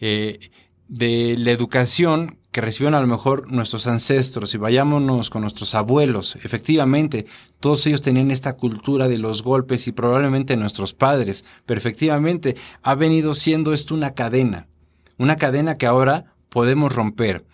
[0.00, 0.50] Eh,
[0.88, 6.36] de la educación que recibieron a lo mejor nuestros ancestros y vayámonos con nuestros abuelos.
[6.44, 7.26] Efectivamente,
[7.58, 12.94] todos ellos tenían esta cultura de los golpes y probablemente nuestros padres, pero efectivamente ha
[12.94, 14.68] venido siendo esto una cadena,
[15.18, 17.44] una cadena que ahora podemos romper.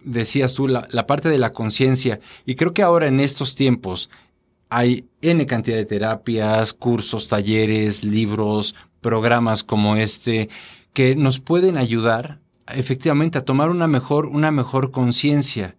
[0.00, 4.10] Decías tú, la, parte de la conciencia, y creo que ahora en estos tiempos
[4.68, 10.48] hay N cantidad de terapias, cursos, talleres, libros, programas como este,
[10.92, 15.76] que nos pueden ayudar efectivamente a tomar una mejor, una mejor conciencia,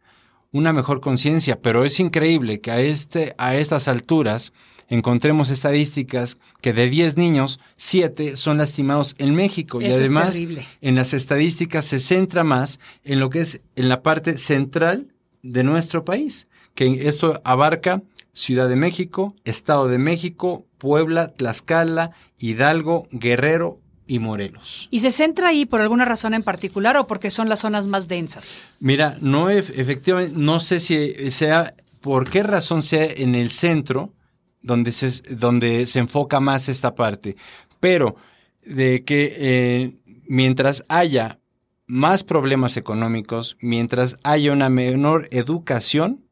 [0.52, 4.54] una mejor conciencia, pero es increíble que a, este, a estas alturas
[4.90, 9.82] encontremos estadísticas que de 10 niños, 7 son lastimados en México.
[9.82, 14.38] y además, en las estadísticas se centra más en lo que es en la parte
[14.38, 15.08] central
[15.42, 18.02] de nuestro país, que esto abarca
[18.34, 24.88] Ciudad de México, Estado de México, Puebla, Tlaxcala, Hidalgo, Guerrero, y Morelos.
[24.90, 28.08] ¿Y se centra ahí por alguna razón en particular o porque son las zonas más
[28.08, 28.60] densas?
[28.80, 34.12] Mira, no efectivamente, no sé si sea por qué razón sea en el centro
[34.62, 37.36] donde se, donde se enfoca más esta parte,
[37.80, 38.16] pero
[38.64, 41.40] de que eh, mientras haya
[41.88, 46.24] más problemas económicos, mientras haya una menor educación,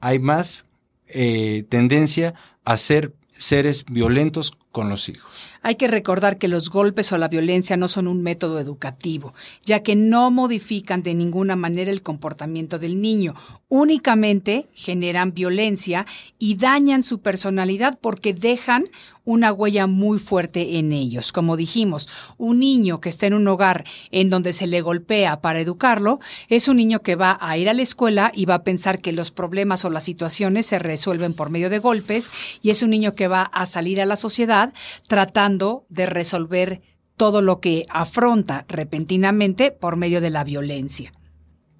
[0.00, 0.64] hay más
[1.08, 5.30] eh, tendencia a ser seres violentos con los hijos.
[5.62, 9.82] Hay que recordar que los golpes o la violencia no son un método educativo, ya
[9.82, 13.34] que no modifican de ninguna manera el comportamiento del niño,
[13.68, 16.06] únicamente generan violencia
[16.38, 18.84] y dañan su personalidad porque dejan
[19.24, 21.32] una huella muy fuerte en ellos.
[21.32, 25.60] Como dijimos, un niño que está en un hogar en donde se le golpea para
[25.60, 26.18] educarlo,
[26.48, 29.12] es un niño que va a ir a la escuela y va a pensar que
[29.12, 32.30] los problemas o las situaciones se resuelven por medio de golpes
[32.62, 34.72] y es un niño que va a salir a la sociedad
[35.08, 35.47] tratando
[35.88, 36.82] de resolver
[37.16, 41.12] todo lo que afronta repentinamente por medio de la violencia.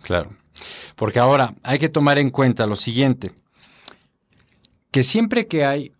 [0.02, 0.30] Claro.
[0.96, 3.32] Porque ahora hay que tomar en cuenta lo siguiente,
[4.90, 5.92] que siempre que hay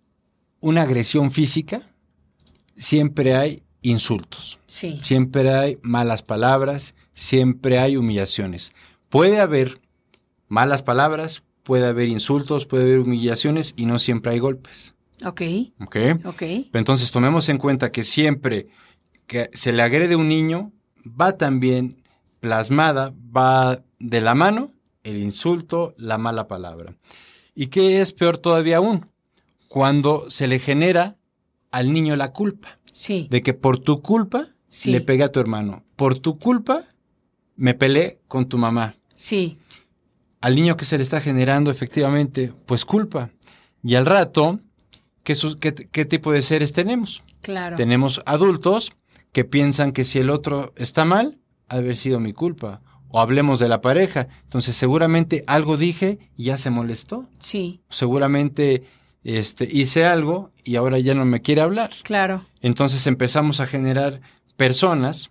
[0.61, 1.83] una agresión física,
[2.76, 4.59] siempre hay insultos.
[4.66, 4.98] Sí.
[5.02, 8.72] Siempre hay malas palabras, siempre hay humillaciones.
[9.09, 9.81] Puede haber
[10.48, 14.94] malas palabras, puede haber insultos, puede haber humillaciones y no siempre hay golpes.
[15.24, 15.42] Ok.
[15.81, 15.96] Ok.
[16.24, 16.42] Ok.
[16.72, 18.68] Entonces tomemos en cuenta que siempre
[19.26, 20.72] que se le agrede un niño,
[21.09, 22.02] va también
[22.40, 24.72] plasmada, va de la mano
[25.04, 26.94] el insulto, la mala palabra.
[27.54, 29.04] ¿Y qué es peor todavía aún?
[29.68, 31.16] Cuando se le genera
[31.70, 32.78] al niño la culpa.
[32.92, 33.28] Sí.
[33.31, 34.48] De que por tu culpa
[34.85, 35.85] le pegué a tu hermano.
[35.96, 36.85] Por tu culpa
[37.57, 38.96] me peleé con tu mamá.
[39.14, 39.59] Sí.
[40.40, 43.31] Al niño que se le está generando efectivamente, pues culpa.
[43.83, 44.61] Y al rato,
[45.61, 47.23] ¿qué, qué tipo de seres tenemos?
[47.41, 47.77] Claro.
[47.77, 48.93] Tenemos adultos
[49.33, 51.38] que piensan que si el otro está mal,
[51.69, 52.81] ha de haber sido mi culpa.
[53.11, 54.29] O hablemos de la pareja.
[54.45, 57.29] Entonces, seguramente algo dije y ya se molestó.
[57.38, 57.81] Sí.
[57.88, 58.85] Seguramente
[59.25, 61.91] este, hice algo y ahora ya no me quiere hablar.
[62.03, 62.47] Claro.
[62.61, 64.21] Entonces empezamos a generar
[64.57, 65.31] personas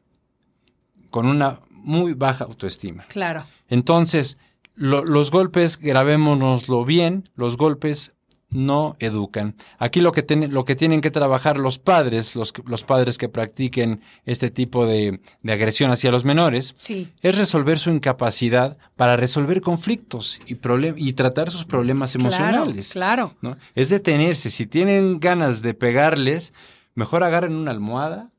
[1.10, 3.06] con una muy baja autoestima.
[3.08, 3.46] Claro.
[3.70, 4.38] Entonces,
[4.76, 8.14] los golpes, grabémonoslo bien, los golpes
[8.50, 9.56] no educan.
[9.78, 14.02] Aquí lo que, lo que tienen que trabajar los padres, los, los padres que practiquen
[14.26, 17.12] este tipo de, de agresión hacia los menores, sí.
[17.22, 20.58] es resolver su incapacidad para resolver conflictos y,
[20.96, 22.92] y tratar sus problemas emocionales.
[22.92, 23.36] Claro.
[23.42, 23.58] ¿no?
[23.76, 24.50] Es detenerse.
[24.50, 26.54] Si tienen ganas de pegarles,
[26.96, 28.32] mejor agarren una almohada,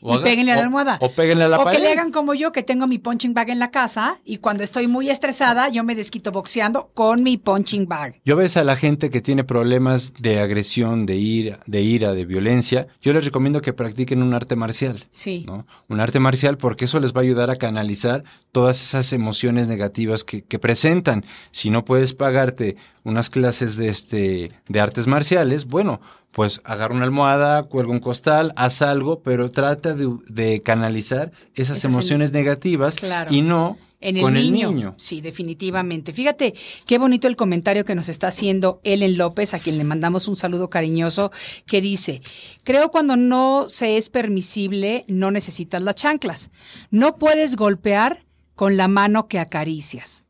[0.00, 0.98] o y péguenle a la almohada.
[1.00, 3.50] O, péguenle a la o que le hagan como yo, que tengo mi punching bag
[3.50, 7.86] en la casa y cuando estoy muy estresada, yo me desquito boxeando con mi punching
[7.86, 8.20] bag.
[8.24, 12.24] Yo ves a la gente que tiene problemas de agresión, de ira, de ira, de
[12.24, 15.04] violencia, yo les recomiendo que practiquen un arte marcial.
[15.10, 15.44] Sí.
[15.46, 15.66] ¿no?
[15.88, 20.24] Un arte marcial porque eso les va a ayudar a canalizar todas esas emociones negativas
[20.24, 21.24] que, que presentan.
[21.50, 22.76] Si no puedes pagarte
[23.08, 26.00] unas clases de, este, de artes marciales, bueno,
[26.30, 32.32] pues agarra una almohada, cuelga un costal, haz algo, pero trata de, canalizar esas emociones
[32.32, 32.96] negativas
[33.30, 33.78] y no
[34.20, 34.94] con el niño.
[34.96, 36.12] Sí, definitivamente.
[36.12, 36.54] Fíjate
[36.86, 40.36] qué bonito el comentario que nos está haciendo Ellen López, a quien le mandamos un
[40.36, 41.32] saludo cariñoso,
[41.66, 42.22] que dice,
[42.62, 46.50] creo cuando no se es permisible, no necesitas las chanclas.
[46.90, 50.24] No puedes golpear con la mano que acaricias.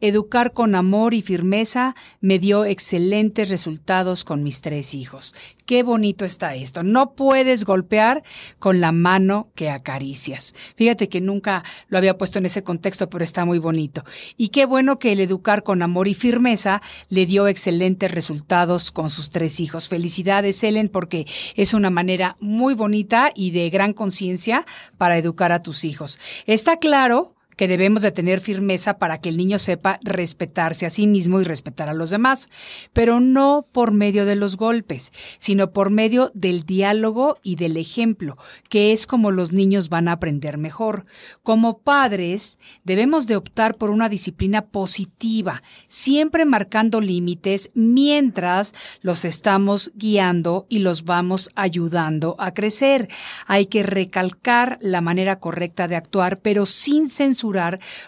[0.00, 5.34] Educar con amor y firmeza me dio excelentes resultados con mis tres hijos.
[5.66, 6.82] Qué bonito está esto.
[6.82, 8.22] No puedes golpear
[8.58, 10.54] con la mano que acaricias.
[10.76, 14.04] Fíjate que nunca lo había puesto en ese contexto, pero está muy bonito.
[14.36, 19.08] Y qué bueno que el educar con amor y firmeza le dio excelentes resultados con
[19.08, 19.88] sus tres hijos.
[19.88, 24.66] Felicidades, Ellen, porque es una manera muy bonita y de gran conciencia
[24.98, 26.18] para educar a tus hijos.
[26.46, 31.06] Está claro que debemos de tener firmeza para que el niño sepa respetarse a sí
[31.06, 32.48] mismo y respetar a los demás,
[32.92, 38.36] pero no por medio de los golpes, sino por medio del diálogo y del ejemplo,
[38.68, 41.06] que es como los niños van a aprender mejor.
[41.42, 49.92] Como padres, debemos de optar por una disciplina positiva, siempre marcando límites mientras los estamos
[49.94, 53.08] guiando y los vamos ayudando a crecer.
[53.46, 57.43] Hay que recalcar la manera correcta de actuar, pero sin censurar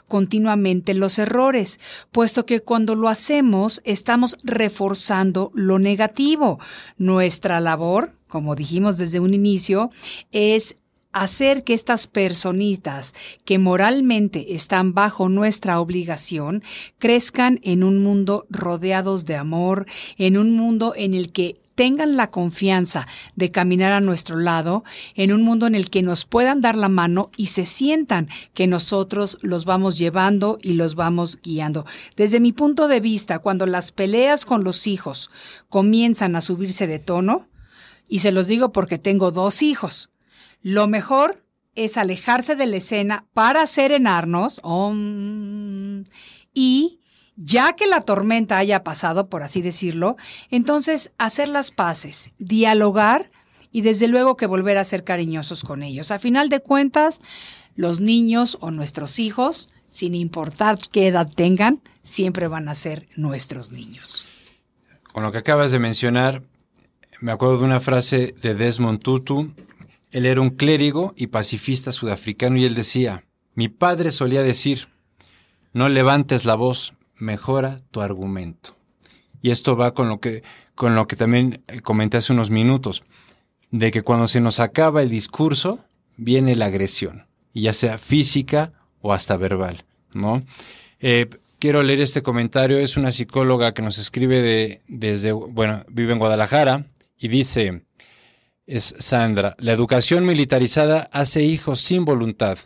[0.09, 1.79] continuamente los errores,
[2.13, 6.59] puesto que cuando lo hacemos estamos reforzando lo negativo.
[6.97, 9.91] Nuestra labor, como dijimos desde un inicio,
[10.33, 10.77] es
[11.17, 13.15] hacer que estas personitas
[13.47, 16.63] que moralmente están bajo nuestra obligación
[16.99, 19.87] crezcan en un mundo rodeados de amor,
[20.19, 25.33] en un mundo en el que tengan la confianza de caminar a nuestro lado, en
[25.33, 29.39] un mundo en el que nos puedan dar la mano y se sientan que nosotros
[29.41, 31.87] los vamos llevando y los vamos guiando.
[32.17, 35.31] Desde mi punto de vista, cuando las peleas con los hijos
[35.71, 37.49] comienzan a subirse de tono,
[38.09, 40.11] y se los digo porque tengo dos hijos,
[40.63, 44.61] lo mejor es alejarse de la escena para serenarnos
[46.55, 47.01] y
[47.37, 50.17] ya que la tormenta haya pasado, por así decirlo,
[50.51, 53.31] entonces hacer las paces, dialogar
[53.71, 56.11] y desde luego que volver a ser cariñosos con ellos.
[56.11, 57.21] A final de cuentas,
[57.75, 63.71] los niños o nuestros hijos, sin importar qué edad tengan, siempre van a ser nuestros
[63.71, 64.27] niños.
[65.13, 66.43] Con lo que acabas de mencionar,
[67.21, 69.53] me acuerdo de una frase de Desmond Tutu
[70.11, 74.89] él era un clérigo y pacifista sudafricano y él decía, mi padre solía decir,
[75.73, 78.77] no levantes la voz, mejora tu argumento.
[79.43, 80.43] Y esto va con lo que,
[80.75, 83.05] con lo que también comenté hace unos minutos,
[83.71, 85.85] de que cuando se nos acaba el discurso,
[86.17, 89.85] viene la agresión, ya sea física o hasta verbal,
[90.15, 90.43] ¿no?
[91.01, 91.29] Eh,
[91.59, 96.19] quiero leer este comentario, es una psicóloga que nos escribe de, desde, bueno, vive en
[96.19, 96.87] Guadalajara
[97.19, 97.83] y dice,
[98.67, 99.55] es Sandra.
[99.59, 102.59] La educación militarizada hace hijos sin voluntad.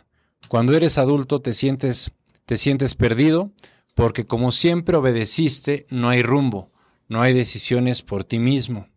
[0.47, 2.11] Cuando eres adulto te sientes,
[2.45, 3.51] te sientes perdido
[3.93, 6.71] porque como siempre obedeciste, no hay rumbo,
[7.07, 8.87] no hay decisiones por ti mismo.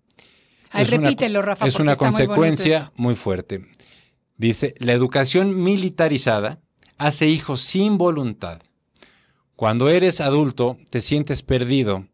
[0.73, 1.67] es repítelo, una, Rafa.
[1.67, 3.67] Es una consecuencia muy, fuerte.
[4.37, 6.61] Dice, la educación militarizada
[6.97, 8.63] hace hijos sin voluntad.
[9.57, 12.07] Cuando eres adulto te sientes perdido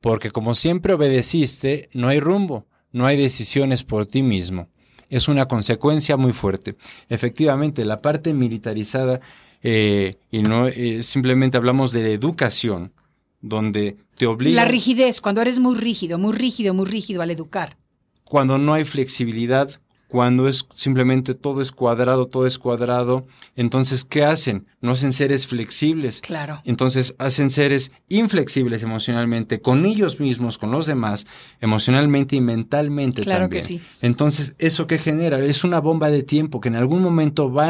[0.00, 2.66] porque como siempre obedeciste, no hay rumbo,
[2.96, 4.68] no hay decisiones por ti mismo.
[5.10, 6.76] Es una consecuencia muy fuerte.
[7.10, 9.20] Efectivamente, la parte militarizada,
[9.62, 12.94] eh, y no eh, simplemente hablamos de educación,
[13.42, 14.56] donde te obliga...
[14.56, 17.76] La rigidez, cuando eres muy rígido, muy rígido, muy rígido al educar.
[18.24, 19.70] Cuando no hay flexibilidad,
[20.08, 23.26] cuando es simplemente todo es cuadrado, todo es cuadrado,
[23.56, 24.66] entonces ¿qué hacen?
[24.80, 26.20] No hacen seres flexibles.
[26.20, 26.60] Claro.
[26.64, 31.26] Entonces hacen seres inflexibles emocionalmente con ellos mismos, con los demás,
[31.60, 33.62] emocionalmente y mentalmente claro también.
[33.62, 33.80] Que sí.
[34.00, 35.40] Entonces, ¿eso qué genera?
[35.40, 37.68] Es una bomba de tiempo que en algún momento va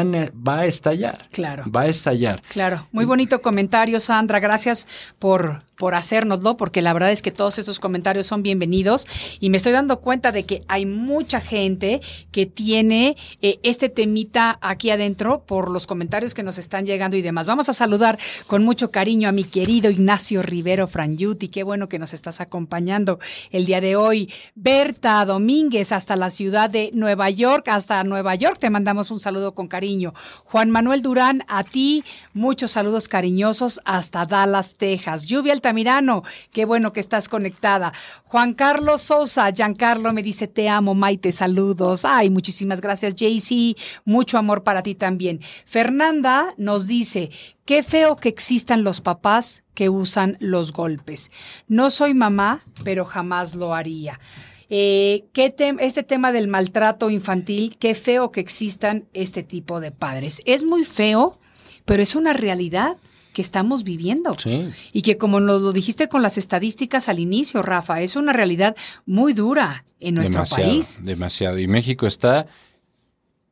[0.59, 1.27] a estallar.
[1.31, 1.63] Claro.
[1.71, 2.41] Va a estallar.
[2.49, 2.87] Claro.
[2.91, 4.39] Muy bonito comentario, Sandra.
[4.39, 9.07] Gracias por por hacérnoslo, porque la verdad es que todos estos comentarios son bienvenidos
[9.39, 12.01] y me estoy dando cuenta de que hay mucha gente
[12.31, 17.21] que tiene eh, este temita aquí adentro por los comentarios que nos están llegando y
[17.21, 17.45] demás.
[17.45, 18.17] Vamos a saludar
[18.47, 23.19] con mucho cariño a mi querido Ignacio Rivero Franyuti, qué bueno que nos estás acompañando
[23.51, 24.33] el día de hoy.
[24.55, 29.53] Berta Domínguez hasta la ciudad de Nueva York, hasta Nueva York, te mandamos un saludo
[29.53, 30.15] con cariño.
[30.45, 32.03] Juan Manuel Durán, a ti,
[32.33, 35.27] muchos saludos cariñosos hasta Dallas, Texas.
[35.27, 37.91] Lluvia Altamirano, qué bueno que estás conectada.
[38.23, 42.05] Juan Carlos Sosa, Giancarlo me dice, te amo, Maite, saludos.
[42.05, 45.41] Ay, muchísimas gracias, JC, mucho amor para ti también.
[45.65, 47.31] Fernanda nos dice,
[47.65, 51.31] qué feo que existan los papás que usan los golpes.
[51.67, 54.21] No soy mamá, pero jamás lo haría.
[54.69, 60.39] Eh, ¿qué este tema del maltrato infantil, qué feo que existan este tipo de padres.
[60.45, 61.37] Es muy feo,
[61.83, 62.95] pero es una realidad
[63.37, 64.35] que estamos viviendo.
[64.39, 64.67] Sí.
[64.91, 68.75] Y que como nos lo dijiste con las estadísticas al inicio, Rafa, es una realidad
[69.05, 71.01] muy dura en nuestro país.
[71.03, 71.59] Demasiado.
[71.59, 72.47] Y México está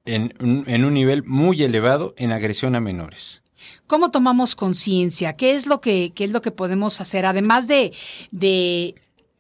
[0.05, 0.33] en,
[0.65, 3.43] en un nivel muy elevado en agresión a menores.
[3.85, 5.33] ¿Cómo tomamos conciencia?
[5.33, 7.27] ¿Qué es lo que, qué es lo que podemos hacer?
[7.27, 7.93] Además de,
[8.31, 8.95] de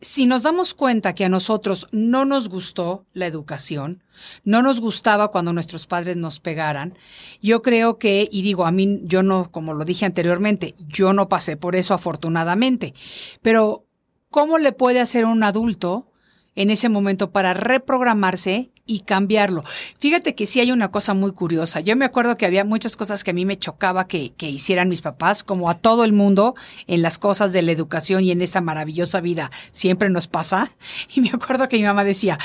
[0.05, 4.03] si nos damos cuenta que a nosotros no nos gustó la educación,
[4.43, 6.95] no nos gustaba cuando nuestros padres nos pegaran,
[7.41, 11.27] yo creo que, y digo, a mí, yo no, como lo dije anteriormente, yo no
[11.27, 12.93] pasé por eso afortunadamente,
[13.41, 13.87] pero
[14.29, 16.11] ¿cómo le puede hacer un adulto
[16.53, 19.63] en ese momento para reprogramarse y cambiarlo.
[19.97, 21.79] Fíjate que sí hay una cosa muy curiosa.
[21.79, 24.89] Yo me acuerdo que había muchas cosas que a mí me chocaba que, que, hicieran
[24.89, 26.55] mis papás, como a todo el mundo
[26.85, 30.71] en las cosas de la educación y en esta maravillosa vida siempre nos pasa.
[31.15, 32.37] Y me acuerdo que mi mamá decía,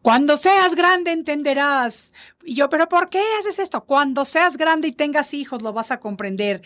[0.00, 2.12] cuando seas grande entenderás.
[2.44, 3.84] Y yo, pero ¿por qué haces esto?
[3.84, 6.62] Cuando seas grande y tengas hijos lo vas a comprender.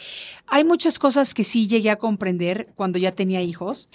[0.46, 3.88] Hay muchas cosas que sí llegué a comprender cuando ya tenía hijos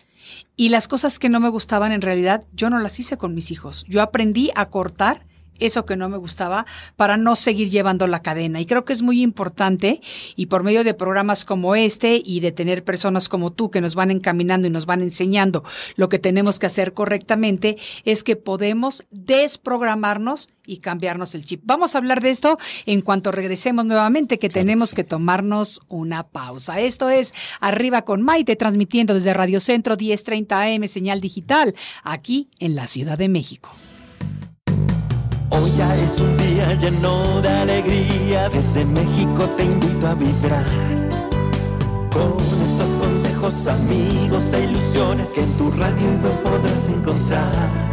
[0.55, 3.51] y las cosas que no me gustaban en realidad, yo no las hice con mis
[3.51, 3.85] hijos.
[3.87, 5.25] Yo aprendí a cortar
[5.59, 8.59] eso que no me gustaba para no seguir llevando la cadena.
[8.59, 10.01] Y creo que es muy importante
[10.35, 13.95] y por medio de programas como este y de tener personas como tú que nos
[13.95, 15.63] van encaminando y nos van enseñando
[15.95, 21.61] lo que tenemos que hacer correctamente, es que podemos desprogramarnos y cambiarnos el chip.
[21.65, 26.79] Vamos a hablar de esto en cuanto regresemos nuevamente, que tenemos que tomarnos una pausa.
[26.79, 32.75] Esto es Arriba con Maite, transmitiendo desde Radio Centro 1030 AM, señal digital, aquí en
[32.75, 33.71] la Ciudad de México.
[35.81, 40.65] Es un día lleno de alegría, desde México te invito a vibrar.
[42.11, 47.90] Con estos consejos, amigos e ilusiones que en tu radio no podrás encontrar.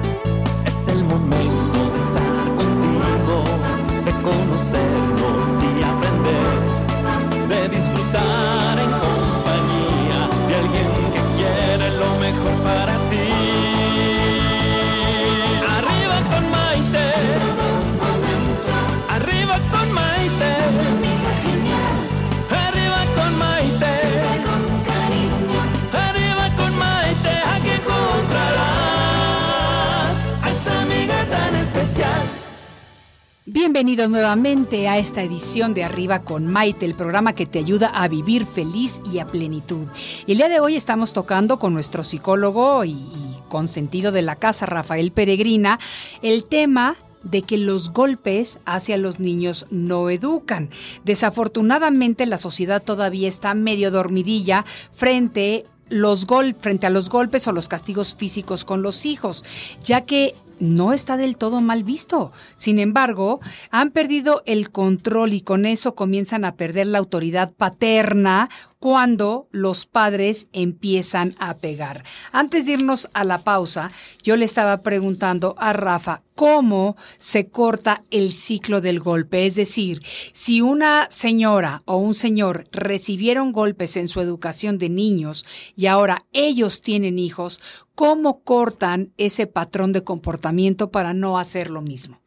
[33.51, 38.07] Bienvenidos nuevamente a esta edición de Arriba con Maite, el programa que te ayuda a
[38.07, 39.89] vivir feliz y a plenitud.
[40.27, 44.67] El día de hoy estamos tocando con nuestro psicólogo y, y consentido de la casa,
[44.67, 45.81] Rafael Peregrina,
[46.21, 50.69] el tema de que los golpes hacia los niños no educan.
[51.07, 57.53] Desafortunadamente la sociedad todavía está medio dormidilla frente los gol frente a los golpes o
[57.53, 59.43] los castigos físicos con los hijos,
[59.83, 62.33] ya que no está del todo mal visto.
[62.57, 63.41] Sin embargo,
[63.71, 68.49] han perdido el control y con eso comienzan a perder la autoridad paterna
[68.79, 72.05] cuando los padres empiezan a pegar.
[72.33, 73.91] Antes de irnos a la pausa,
[74.23, 79.47] yo le estaba preguntando a Rafa cómo se corta el ciclo del golpe.
[79.47, 80.01] Es decir,
[80.33, 86.25] si una señora o un señor recibieron golpes en su educación de niños y ahora
[86.33, 87.61] ellos tienen hijos,
[87.97, 92.21] ¿cómo cortan ese patrón de comportamiento para no hacer lo mismo?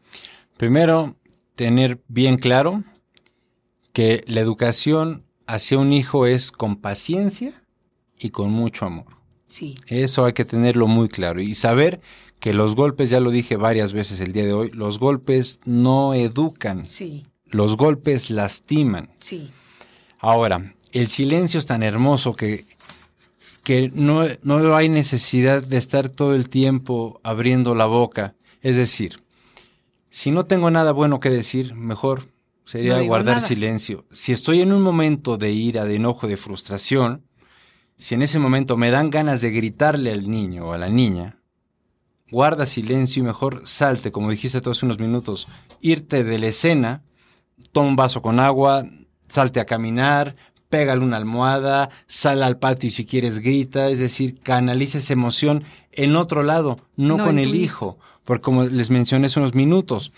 [0.58, 1.16] Primero,
[1.56, 2.84] tener bien claro
[3.94, 5.24] que la educación
[5.54, 7.64] hacia un hijo es con paciencia
[8.18, 9.18] y con mucho amor.
[9.48, 9.76] Sí.
[9.88, 12.00] Eso hay que tenerlo muy claro y saber
[12.40, 16.14] que los golpes, ya lo dije varias veces el día de hoy, los golpes no
[16.14, 16.86] educan.
[16.86, 17.26] Sí.
[17.48, 19.12] Los golpes lastiman.
[19.20, 19.52] Sí.
[20.20, 22.66] Ahora, el silencio es tan hermoso que,
[23.64, 28.36] que no, no hay necesidad de estar todo el tiempo abriendo la boca.
[28.62, 29.22] Es decir,
[30.10, 32.31] si no tengo nada bueno que decir, mejor
[32.66, 33.48] sería No guardar nada.
[33.48, 34.06] silencio.
[34.12, 37.24] Si estoy en un momento de ira, de enojo, de frustración,
[37.98, 41.38] si en ese momento me dan ganas de gritarle al niño o a la niña,
[42.32, 45.48] guarda silencio y mejor salte, como dijiste todos hace unos minutos,
[45.82, 47.04] irte de la escena,
[47.72, 48.86] toma un vaso con agua,
[49.28, 50.36] salte a caminar,
[50.70, 55.64] pégale una almohada, sal al patio y si quieres grita, es decir, canaliza esa emoción
[55.92, 60.14] en otro lado, no, No con el hijo, porque como les mencioné hace unos minutos,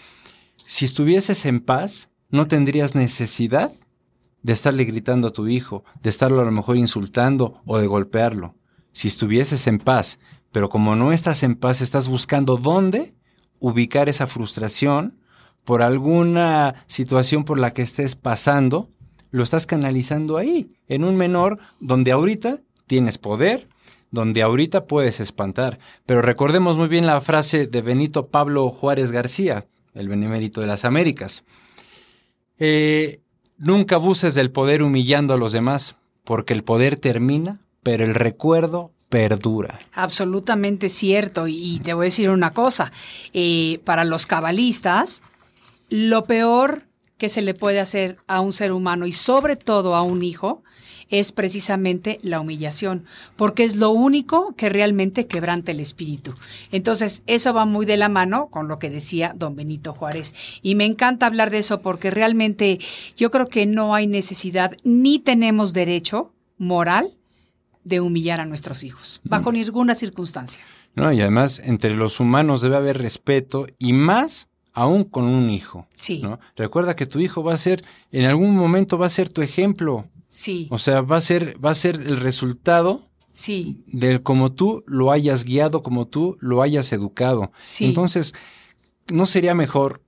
[0.65, 3.71] si estuvieses en paz, no tendrías necesidad
[4.41, 8.55] de estarle gritando a tu hijo, de estarlo a lo mejor insultando o de golpearlo.
[8.91, 10.19] si estuvieses en paz,
[10.51, 13.15] pero como no estás en paz, estás buscando dónde
[13.59, 15.19] ubicar esa frustración
[15.63, 18.89] por alguna situación por la que estés pasando,
[19.29, 23.67] lo estás canalizando ahí, en un menor donde ahorita tienes poder,
[24.09, 25.77] donde ahorita puedes espantar.
[26.05, 30.83] Pero recordemos muy bien la frase de Benito Pablo Juárez García, el benemérito de las
[30.83, 31.43] Américas.
[32.59, 33.21] Eh,
[33.57, 38.91] nunca abuses del poder humillando a los demás, porque el poder termina, pero el recuerdo
[39.09, 39.79] perdura.
[39.93, 41.47] Absolutamente cierto.
[41.47, 42.91] Y te voy a decir una cosa,
[43.33, 45.21] eh, para los cabalistas,
[45.89, 46.87] lo peor
[47.23, 50.61] que se le puede hacer a un ser humano y sobre todo a un hijo
[51.07, 53.05] es precisamente la humillación,
[53.37, 56.33] porque es lo único que realmente quebranta el espíritu.
[56.73, 60.35] Entonces, eso va muy de la mano con lo que decía don Benito Juárez.
[60.61, 62.79] Y me encanta hablar de eso porque realmente
[63.15, 67.15] yo creo que no hay necesidad ni tenemos derecho moral
[67.85, 70.61] de humillar a nuestros hijos, bajo ninguna circunstancia.
[70.93, 75.87] No, y además entre los humanos debe haber respeto y más aún con un hijo.
[75.95, 76.19] Sí.
[76.21, 76.39] ¿no?
[76.55, 80.07] Recuerda que tu hijo va a ser, en algún momento va a ser tu ejemplo.
[80.27, 80.67] Sí.
[80.71, 83.83] O sea, va a ser, va a ser el resultado sí.
[83.87, 87.51] de como tú lo hayas guiado, como tú lo hayas educado.
[87.61, 87.85] Sí.
[87.85, 88.33] Entonces,
[89.09, 90.01] ¿no sería mejor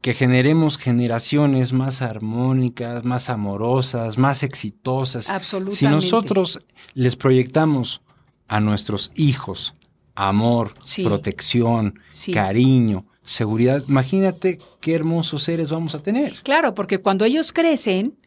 [0.00, 5.28] que generemos generaciones más armónicas, más amorosas, más exitosas?
[5.28, 5.76] Absolutamente.
[5.76, 6.62] Si nosotros
[6.94, 8.00] les proyectamos
[8.46, 9.74] a nuestros hijos
[10.14, 11.04] amor, Sí.
[11.04, 12.32] protección, Sí.
[12.32, 16.34] cariño, seguridad, imagínate qué hermosos seres vamos a tener.
[16.42, 18.17] Claro, porque cuando ellos crecen,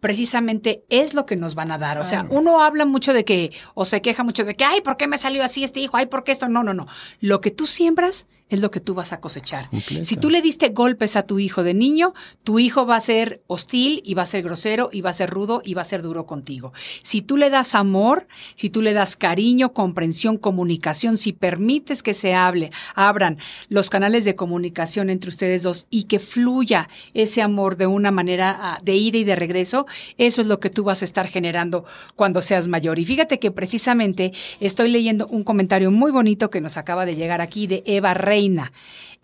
[0.00, 1.98] precisamente es lo que nos van a dar.
[1.98, 4.96] O sea, uno habla mucho de que, o se queja mucho de que, ay, ¿por
[4.96, 5.96] qué me salió así este hijo?
[5.96, 6.48] Ay, ¿por qué esto?
[6.48, 6.86] No, no, no.
[7.20, 9.68] Lo que tú siembras es lo que tú vas a cosechar.
[9.70, 10.04] Completa.
[10.04, 13.42] Si tú le diste golpes a tu hijo de niño, tu hijo va a ser
[13.46, 16.02] hostil y va a ser grosero y va a ser rudo y va a ser
[16.02, 16.72] duro contigo.
[17.02, 18.26] Si tú le das amor,
[18.56, 23.38] si tú le das cariño, comprensión, comunicación, si permites que se hable, abran
[23.68, 28.56] los canales de comunicación entre ustedes dos y que fluya ese amor de una manera
[28.60, 29.86] ah, de ida y de regreso,
[30.18, 31.84] eso es lo que tú vas a estar generando
[32.16, 32.98] cuando seas mayor.
[32.98, 37.40] Y fíjate que precisamente estoy leyendo un comentario muy bonito que nos acaba de llegar
[37.40, 38.72] aquí de Eva Reina.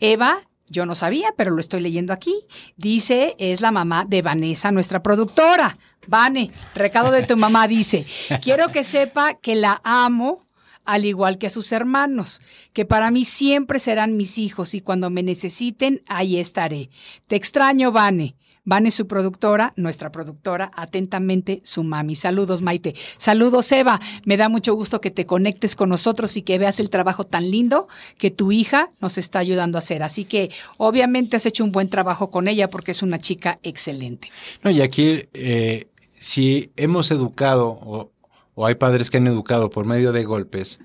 [0.00, 2.34] Eva yo no sabía, pero lo estoy leyendo aquí.
[2.76, 5.78] Dice, es la mamá de Vanessa, nuestra productora.
[6.08, 8.06] Vane, recado de tu mamá dice,
[8.42, 10.46] quiero que sepa que la amo
[10.84, 12.40] al igual que a sus hermanos,
[12.72, 16.90] que para mí siempre serán mis hijos y cuando me necesiten, ahí estaré.
[17.26, 18.36] Te extraño, Vane.
[18.66, 22.16] Vane, su productora, nuestra productora, atentamente su mami.
[22.16, 22.96] Saludos, Maite.
[23.16, 24.00] Saludos, Eva.
[24.24, 27.48] Me da mucho gusto que te conectes con nosotros y que veas el trabajo tan
[27.48, 27.86] lindo
[28.18, 30.02] que tu hija nos está ayudando a hacer.
[30.02, 34.32] Así que obviamente has hecho un buen trabajo con ella porque es una chica excelente.
[34.64, 35.86] No, y aquí, eh,
[36.18, 38.10] si hemos educado o,
[38.56, 40.80] o hay padres que han educado por medio de golpes,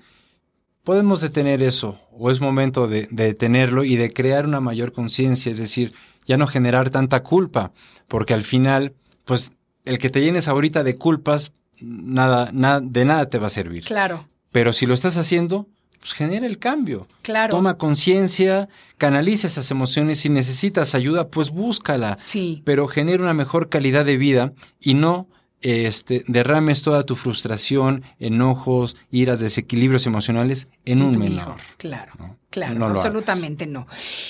[0.84, 5.50] podemos detener eso, o es momento de, de detenerlo y de crear una mayor conciencia,
[5.50, 5.92] es decir,
[6.24, 7.72] ya no generar tanta culpa,
[8.08, 8.94] porque al final,
[9.24, 9.50] pues
[9.84, 13.84] el que te llenes ahorita de culpas, nada, nada, de nada te va a servir.
[13.84, 15.66] Claro, Pero si lo estás haciendo,
[15.98, 17.06] pues genera el cambio.
[17.22, 17.50] claro.
[17.56, 18.68] Toma conciencia,
[18.98, 20.20] canaliza esas emociones.
[20.20, 22.16] Si necesitas ayuda, pues búscala.
[22.18, 25.28] Sí, Pero genera una mejor calidad de vida y no
[25.62, 31.56] este, derrames toda tu frustración, enojos, iras, desequilibrios emocionales en un menor.
[31.76, 32.36] Claro, ¿no?
[32.50, 33.86] claro, No absolutamente no.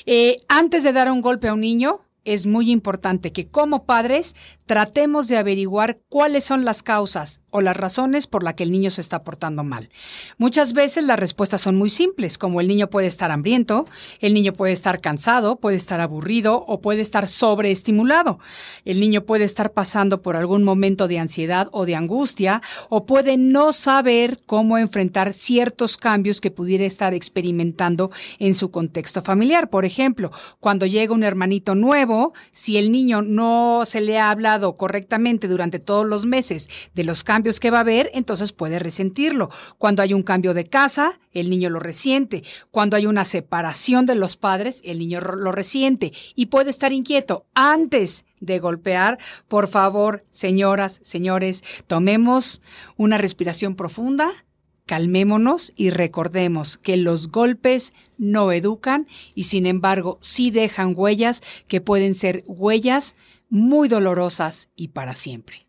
[0.07, 4.35] Eh, antes de dar un golpe a un niño, es muy importante que como padres
[4.67, 8.91] tratemos de averiguar cuáles son las causas o las razones por las que el niño
[8.91, 9.91] se está portando mal.
[10.39, 13.87] Muchas veces las respuestas son muy simples, como el niño puede estar hambriento,
[14.21, 18.39] el niño puede estar cansado, puede estar aburrido o puede estar sobreestimulado.
[18.85, 23.37] El niño puede estar pasando por algún momento de ansiedad o de angustia o puede
[23.37, 29.69] no saber cómo enfrentar ciertos cambios que pudiera estar experimentando en su contexto familiar.
[29.69, 32.12] Por ejemplo, cuando llega un hermanito nuevo,
[32.53, 37.25] si el niño no se le ha hablado correctamente durante todos los meses de los
[37.25, 39.51] cambios que va a haber, entonces puede resentirlo.
[39.79, 42.45] Cuando hay un cambio de casa, el niño lo resiente.
[42.71, 47.47] Cuando hay una separación de los padres, el niño lo resiente y puede estar inquieto.
[47.55, 52.61] Antes de golpear, por favor, señoras, señores, tomemos
[52.97, 54.31] una respiración profunda,
[54.87, 61.81] calmémonos y recordemos que los golpes no educan y sin embargo sí dejan huellas que
[61.81, 63.15] pueden ser huellas
[63.49, 65.67] muy dolorosas y para siempre.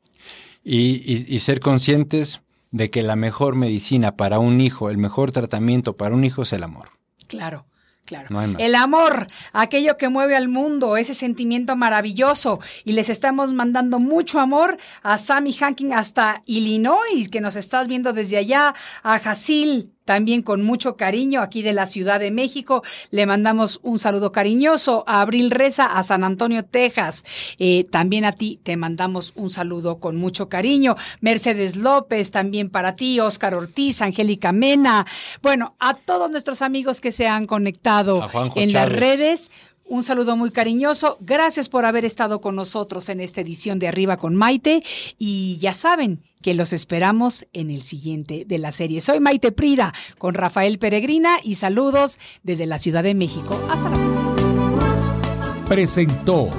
[0.64, 2.42] Y, y- y ser conscientes
[2.72, 6.54] de que la mejor medicina para un hijo, el mejor tratamiento para un hijo es
[6.54, 6.90] el amor.
[7.28, 7.66] Claro,
[8.06, 8.28] Claro.
[8.30, 8.60] No.
[8.60, 12.60] El amor, aquello que mueve al mundo, ese sentimiento maravilloso.
[12.84, 18.12] Y les estamos mandando mucho amor a Sammy Hanking hasta Illinois, que nos estás viendo
[18.12, 22.84] desde allá, a Jasil, también con mucho cariño aquí de la Ciudad de México.
[23.12, 27.26] Le mandamos un saludo cariñoso a Abril Reza, a San Antonio, Texas.
[27.60, 30.96] Eh, también a ti te mandamos un saludo con mucho cariño.
[31.22, 33.20] Mercedes López, también para ti.
[33.20, 35.06] Oscar Ortiz, Angélica Mena.
[35.42, 39.52] Bueno, a todos nuestros amigos que se han conectado en las redes.
[39.86, 41.18] Un saludo muy cariñoso.
[41.20, 44.82] Gracias por haber estado con nosotros en esta edición de Arriba con Maite.
[45.20, 49.02] Y ya saben que los esperamos en el siguiente de la serie.
[49.02, 53.60] Soy Maite Prida con Rafael Peregrina y saludos desde la Ciudad de México.
[53.72, 55.66] Hasta la próxima.
[55.66, 56.50] Presentó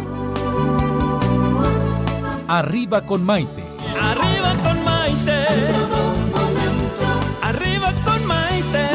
[2.48, 3.62] Arriba con Maite.
[4.00, 5.46] Arriba con Maite.
[7.42, 8.88] Arriba con Maite.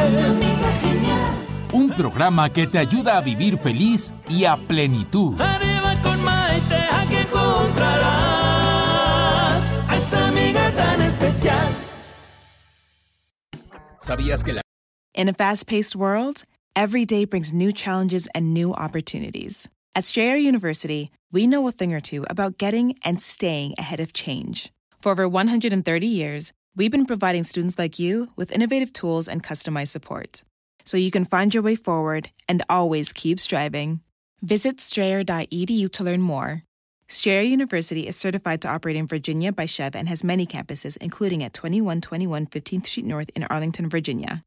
[1.71, 5.39] Un programa que te ayuda a vivir feliz y a plenitud.
[5.39, 8.18] Arriba con Maite, aquí encontrarás
[14.09, 14.61] ¿Sabías que la
[15.13, 16.43] In a fast paced world,
[16.75, 19.69] every day brings new challenges and new opportunities.
[19.93, 24.11] At Strayer University, we know a thing or two about getting and staying ahead of
[24.11, 24.71] change.
[24.99, 29.89] For over 130 years, we've been providing students like you with innovative tools and customized
[29.89, 30.43] support
[30.85, 34.01] so you can find your way forward and always keep striving.
[34.41, 36.63] Visit strayer.edu to learn more.
[37.11, 41.43] Strayer University is certified to operate in Virginia by Chev and has many campuses, including
[41.43, 44.43] at 2121 15th Street North in Arlington, Virginia.